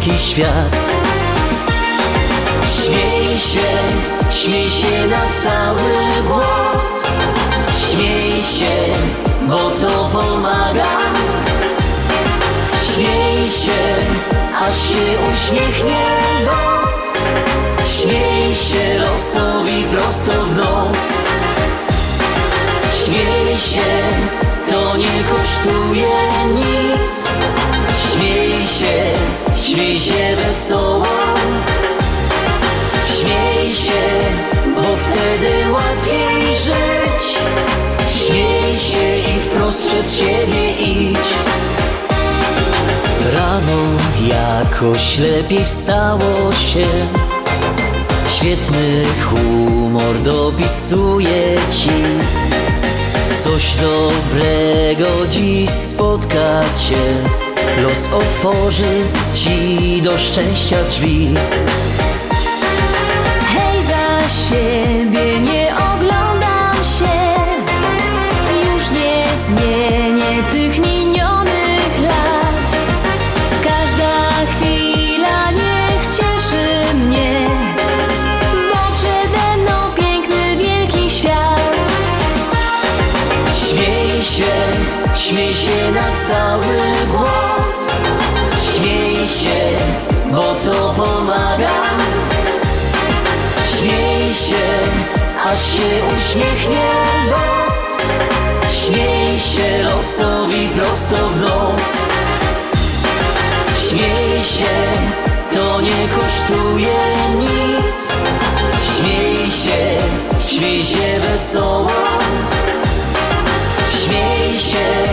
[0.00, 0.76] Wielki świat.
[2.84, 3.68] Śmiej się,
[4.30, 7.06] śmiej się na cały głos.
[7.90, 8.92] Śmiej się,
[9.48, 10.86] bo to pomaga.
[12.94, 13.80] Śmiej się,
[14.60, 16.06] aż się uśmiechnie
[16.44, 17.12] los.
[18.00, 21.12] Śmiej się losowi prosto w nos.
[23.04, 24.02] Śmiej się,
[24.70, 26.10] to nie kosztuje
[26.54, 27.28] nic.
[28.12, 29.12] Śmiej się,
[29.70, 31.06] śmiej się wesoło.
[33.06, 34.02] Śmiej się,
[34.74, 37.38] bo wtedy łatwiej żyć.
[38.26, 41.18] Śmiej się i wprost przed siebie idź.
[43.32, 43.82] Rano
[44.28, 46.86] jakoś lepiej wstało się.
[48.28, 51.90] Świetny humor dopisuje ci.
[53.44, 57.40] Coś dobrego dziś spotka cię.
[57.82, 59.04] Los otworzy
[59.40, 61.28] ci do szczęścia drzwi.
[63.54, 65.39] Hej, za siebie
[95.56, 96.90] się uśmiechnie
[97.30, 97.96] los
[98.90, 101.96] Śmiej się losowi prosto w nos.
[103.88, 104.92] Śmiej się,
[105.54, 106.98] to nie kosztuje
[107.38, 108.12] nic.
[108.96, 109.98] Śmiej się,
[110.48, 111.90] śmiej się wesoło.
[114.02, 115.10] Śmiej się,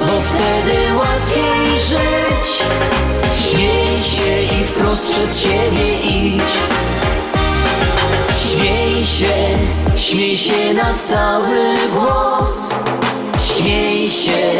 [0.00, 2.62] bo wtedy łatwiej żyć.
[3.48, 6.52] Śmiej się i wprost przed siebie idź.
[8.50, 9.54] Śmiej się,
[9.96, 12.74] śmiej się na cały głos.
[13.56, 14.58] Śmiej się,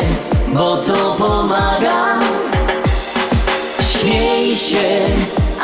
[0.48, 2.18] bo to pomaga.
[3.92, 5.04] Śmiej się,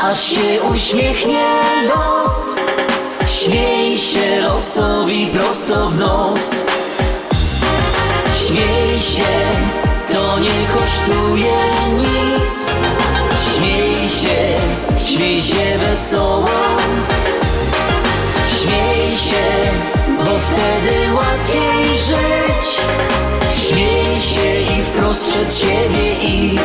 [0.03, 1.47] aż się uśmiechnie
[1.89, 2.57] los.
[3.29, 6.55] Śmiej się losowi prosto w nos.
[8.47, 9.35] Śmiej się,
[10.13, 11.57] to nie kosztuje
[11.97, 12.71] nic.
[13.55, 14.57] Śmiej się,
[15.07, 16.47] śmiej się wesoło
[19.17, 19.71] się,
[20.19, 22.81] bo wtedy łatwiej żyć.
[23.69, 26.61] Śmiej się i wprost przed siebie idź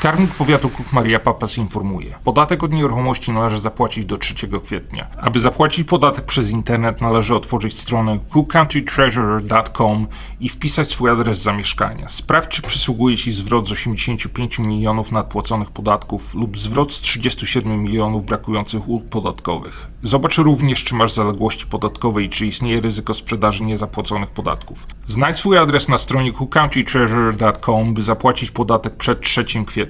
[0.00, 2.14] Skarbnik Powiatu Cook Maria Papas informuje.
[2.24, 5.06] Podatek od nieruchomości należy zapłacić do 3 kwietnia.
[5.16, 10.06] Aby zapłacić podatek przez internet należy otworzyć stronę cookcountytreasurer.com
[10.40, 12.08] i wpisać swój adres zamieszkania.
[12.08, 18.26] Sprawdź, czy przysługuje Ci zwrot z 85 milionów nadpłaconych podatków lub zwrot z 37 milionów
[18.26, 19.86] brakujących ulg podatkowych.
[20.02, 24.86] Zobacz również, czy masz zaległości podatkowe i czy istnieje ryzyko sprzedaży niezapłaconych podatków.
[25.06, 29.89] Znajdź swój adres na stronie cookcountytreasurer.com, by zapłacić podatek przed 3 kwietnia.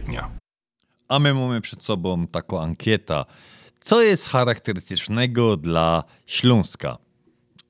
[1.09, 3.25] A my mamy przed sobą taką ankietę.
[3.81, 6.99] Co jest charakterystycznego dla Śląska?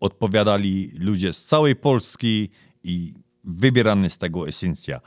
[0.01, 2.51] Odpowiadali ludzie z całej Polski
[2.85, 5.01] i wybierany z tego esencja.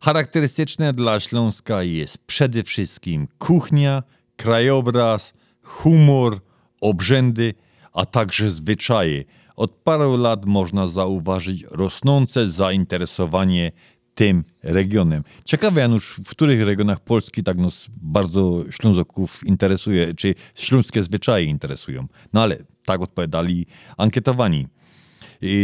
[0.00, 4.02] Charakterystyczne dla Śląska jest przede wszystkim kuchnia,
[4.36, 6.40] krajobraz, humor,
[6.80, 7.54] obrzędy,
[7.92, 9.24] a także zwyczaje.
[9.56, 13.72] Od paru lat można zauważyć rosnące zainteresowanie
[14.14, 15.24] tym regionem.
[15.44, 22.06] Ciekawe, Janusz, w których regionach Polski tak nas bardzo Ślązoków interesuje, czy śląskie zwyczaje interesują.
[22.32, 23.66] No ale tak odpowiadali
[23.96, 24.66] ankietowani.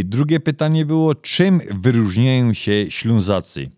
[0.03, 3.69] Drugie pytanie było, czym wyróżniają się Ślązacy?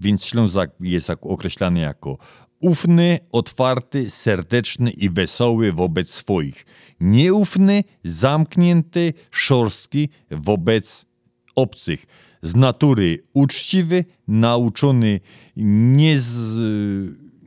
[0.00, 2.18] Więc Ślązak jest określany jako
[2.60, 6.66] ufny, otwarty, serdeczny i wesoły wobec swoich.
[7.00, 11.06] Nieufny, zamknięty, szorstki wobec
[11.54, 12.06] obcych.
[12.46, 15.20] Z natury uczciwy, nauczony
[15.96, 16.36] nie, z,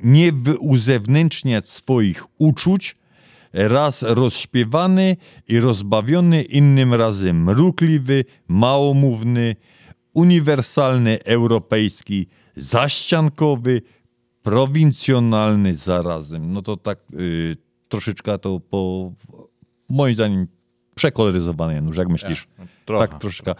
[0.04, 2.96] nie uzewnętrzniać swoich uczuć,
[3.54, 5.18] raz rozśpiewany
[5.48, 9.56] i rozbawiony, innym razem mrukliwy, małomówny,
[10.14, 13.82] uniwersalny, europejski, zaściankowy,
[14.44, 16.52] prowincjonalny zarazem.
[16.52, 17.58] No to tak y,
[17.90, 19.12] troszeczkę to po
[19.90, 20.48] moim zdaniem
[20.96, 22.48] przekoloryzowane, Janusz, jak myślisz?
[22.86, 23.08] trochę.
[23.08, 23.56] Tak, troszeczkę.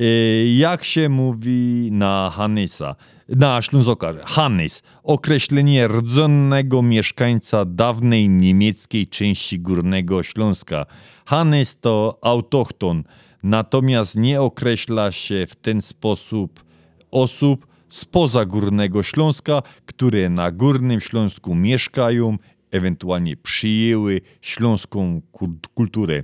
[0.00, 2.96] Y, Jak się mówi na Hanysa,
[3.28, 10.86] na Ślązoka, Hanys, określenie rdzennego mieszkańca dawnej niemieckiej części Górnego Śląska.
[11.26, 13.04] Hanys to autochton,
[13.42, 16.64] natomiast nie określa się w ten sposób
[17.10, 22.38] osób spoza Górnego Śląska, które na Górnym Śląsku mieszkają,
[22.70, 26.22] ewentualnie przyjęły śląską kult- kulturę.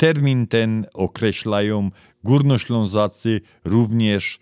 [0.00, 1.90] Termin ten określają
[2.24, 4.38] górnoślązacy również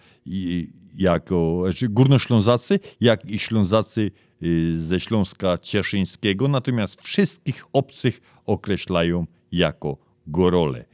[0.94, 4.10] jako, znaczy górnoślązacy, jak i ślązacy
[4.42, 10.84] y, ze Śląska Cieszyńskiego, natomiast wszystkich obcych określają jako gorole.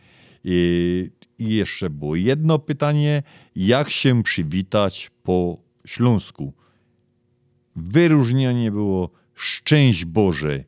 [0.45, 3.23] I i jeszcze było jedno pytanie,
[3.57, 6.53] jak się przywitać po śląsku?
[7.77, 10.65] Wyróżnienie było szczęść Boże.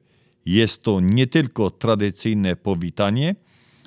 [0.47, 3.35] Jest to nie tylko tradycyjne powitanie,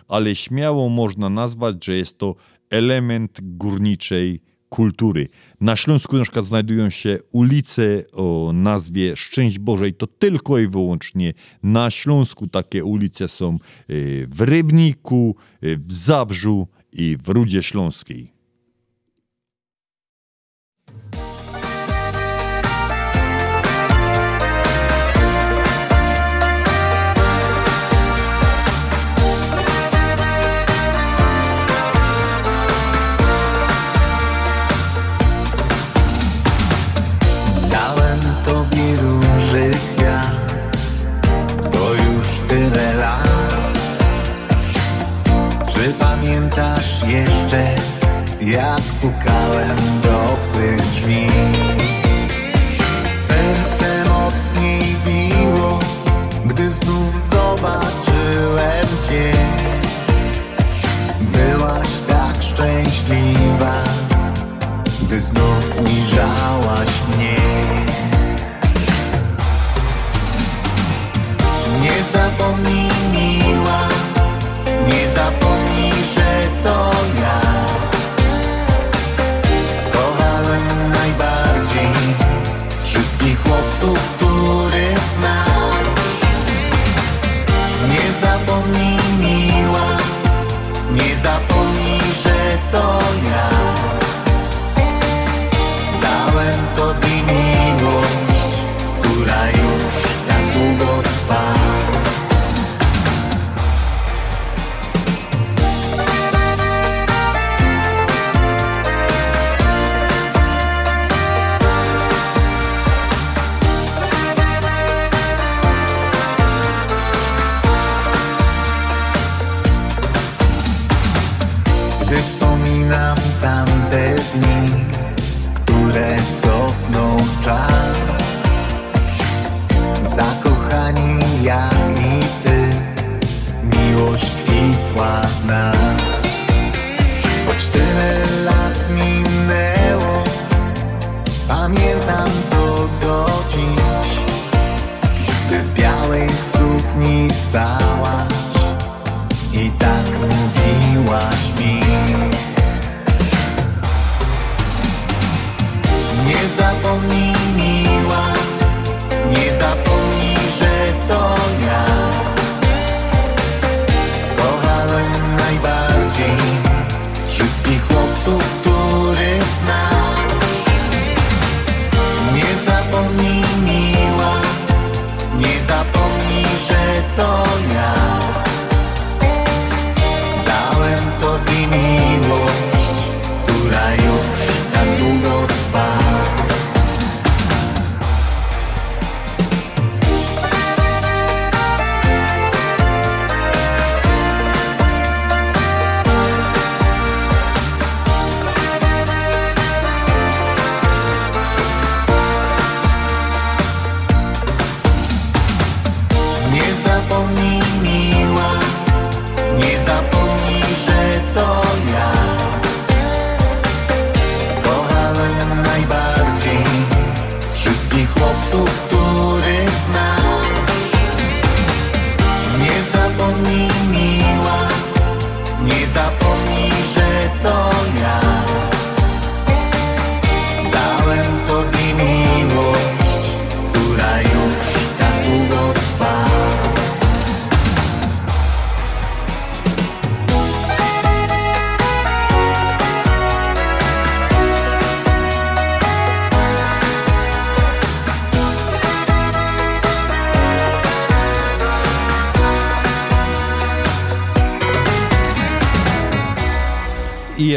[0.10, 2.36] ale śmiało można nazwać, że jest to
[2.70, 5.28] element górniczej kultury.
[5.62, 11.34] Na Śląsku na przykład znajdują się ulice o nazwie Szczęść Bożej, to tylko i wyłącznie
[11.64, 13.58] na Śląsku takie ulice są
[13.90, 18.39] y, w Rybniku, y, w Zabrzu i w Rudzie Śląskiej.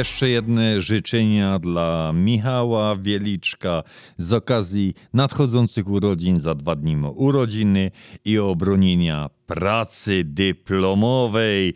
[0.03, 3.83] Jeszcze jedne życzenia dla Michała Wieliczka
[4.19, 7.91] z okazji nadchodzących urodzin za dwa dni urodziny
[8.25, 11.75] i obronienia pracy dyplomowej,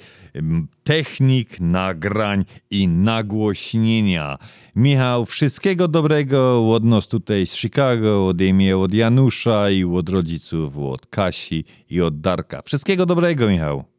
[0.84, 4.38] technik nagrań i nagłośnienia.
[4.76, 10.78] Michał, wszystkiego dobrego od nas tutaj z Chicago, od imię od Janusza i od rodziców,
[10.78, 12.62] od Kasi i od Darka.
[12.62, 13.95] Wszystkiego dobrego, Michał.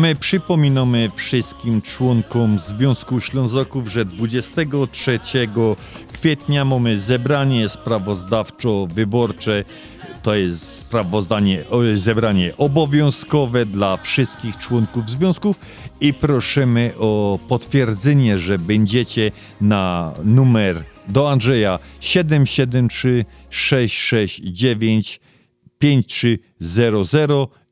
[0.00, 5.20] My przypominamy wszystkim członkom Związku Ślązaków, że 23
[6.12, 9.64] kwietnia mamy zebranie sprawozdawczo-wyborcze.
[10.22, 11.64] To jest sprawozdanie,
[11.94, 15.56] zebranie obowiązkowe dla wszystkich członków związków
[16.00, 25.20] i prosimy o potwierdzenie, że będziecie na numer do Andrzeja 773 669
[25.78, 27.18] 5300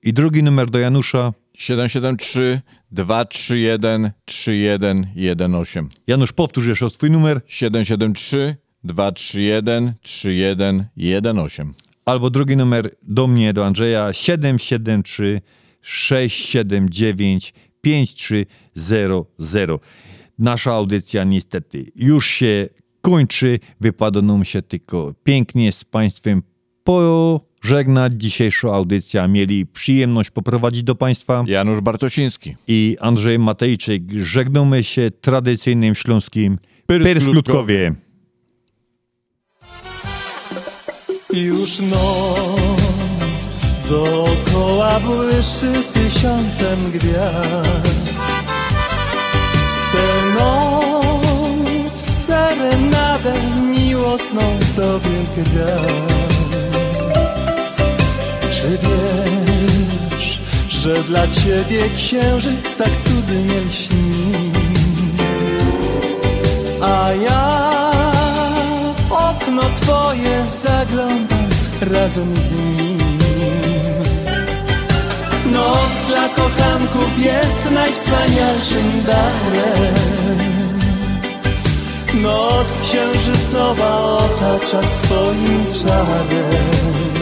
[0.03, 2.61] i drugi numer do Janusza 773
[2.91, 5.85] 231 3118.
[6.07, 7.41] Janusz, powtórz jeszcze swój numer.
[7.47, 11.67] 773 231 3118.
[12.05, 15.41] Albo drugi numer do mnie, do Andrzeja 773
[15.83, 19.79] 679 5300.
[20.39, 22.69] Nasza audycja niestety już się
[23.01, 23.59] kończy.
[23.81, 26.43] Wypada nam się tylko pięknie z Państwem
[26.89, 28.13] pożegnać.
[28.17, 34.03] Dzisiejsza audycja mieli przyjemność poprowadzić do Państwa Janusz Bartosiński i Andrzej Matejczyk.
[34.23, 36.59] Żegnamy się tradycyjnym śląskim.
[36.87, 37.95] Pyrskutkowie.
[41.33, 48.53] Już noc dookoła błyszczy tysiącem gwiazd
[49.83, 51.93] W tę noc
[52.27, 53.35] serenadę
[53.77, 56.28] miłosną Tobie gram
[58.59, 64.53] Czy wiesz, że dla Ciebie księżyc tak cudnie lśni.
[66.83, 67.93] A ja
[69.09, 71.49] w okno Twoje zaglądam
[71.81, 72.99] razem z nim.
[75.53, 79.95] Noc dla kochanków jest najwspanialszym darem.
[82.15, 87.18] Noc księżycowa otacza swoim czarem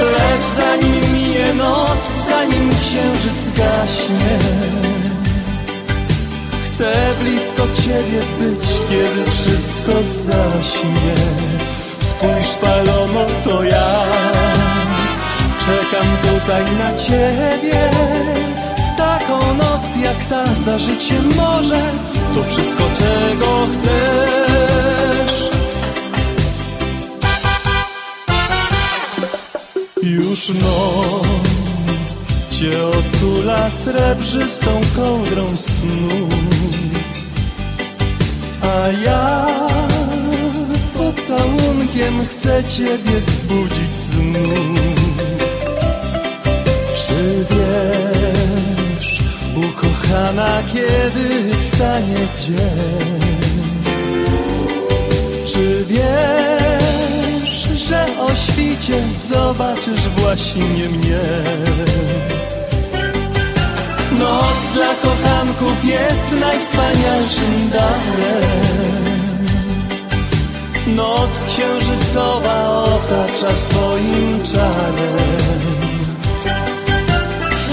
[0.00, 4.38] Lecz zanim minie noc, zanim księżyc gaśnie.
[6.64, 11.14] Chcę blisko Ciebie być, kiedy wszystko zaśnie.
[12.00, 14.04] Spójrz palomo, to ja.
[15.60, 17.90] Czekam tutaj na Ciebie.
[18.76, 21.92] W taką noc jak ta zdarzyć się może.
[22.34, 24.99] To wszystko czego chcesz
[30.02, 31.26] Już noc
[32.50, 36.28] Cię otula srebrzystą kołdrą snu
[38.62, 39.46] A ja
[40.94, 44.80] pocałunkiem chcę Ciebie budzić znów
[46.94, 49.20] Czy wiesz,
[49.56, 53.20] ukochana, kiedy wstanie dzień?
[55.46, 56.79] Czy wiesz,
[57.90, 61.20] że o świcie zobaczysz właśnie mnie?
[64.18, 69.20] Noc dla kochanków jest najwspanialszym darem
[70.86, 75.50] Noc księżycowa otacza swoim czarem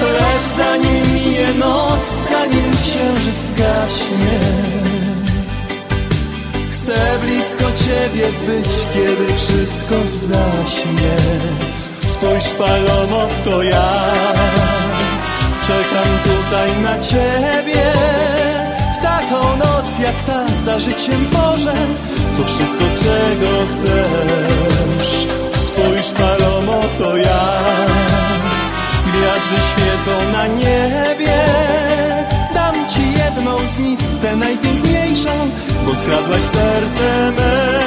[0.01, 4.86] Lecz zanim minie noc, zanim księżyc gaśnie
[6.87, 11.15] Chcę blisko Ciebie być, kiedy wszystko zaśnie.
[12.07, 13.91] Spójrz palomo, to ja.
[15.61, 17.83] Czekam tutaj na Ciebie.
[18.99, 21.73] W taką noc jak ta zdarzyć się może
[22.37, 25.27] To wszystko czego chcesz.
[25.65, 27.41] Spójrz palomo, to ja.
[29.07, 31.47] Gwiazdy świecą na niebie
[33.27, 35.29] jedną z nich, tę najpiękniejszą
[35.85, 37.77] Bo skradłaś serce me.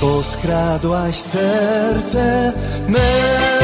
[0.00, 2.52] Bo skradłaś serce
[2.88, 3.59] me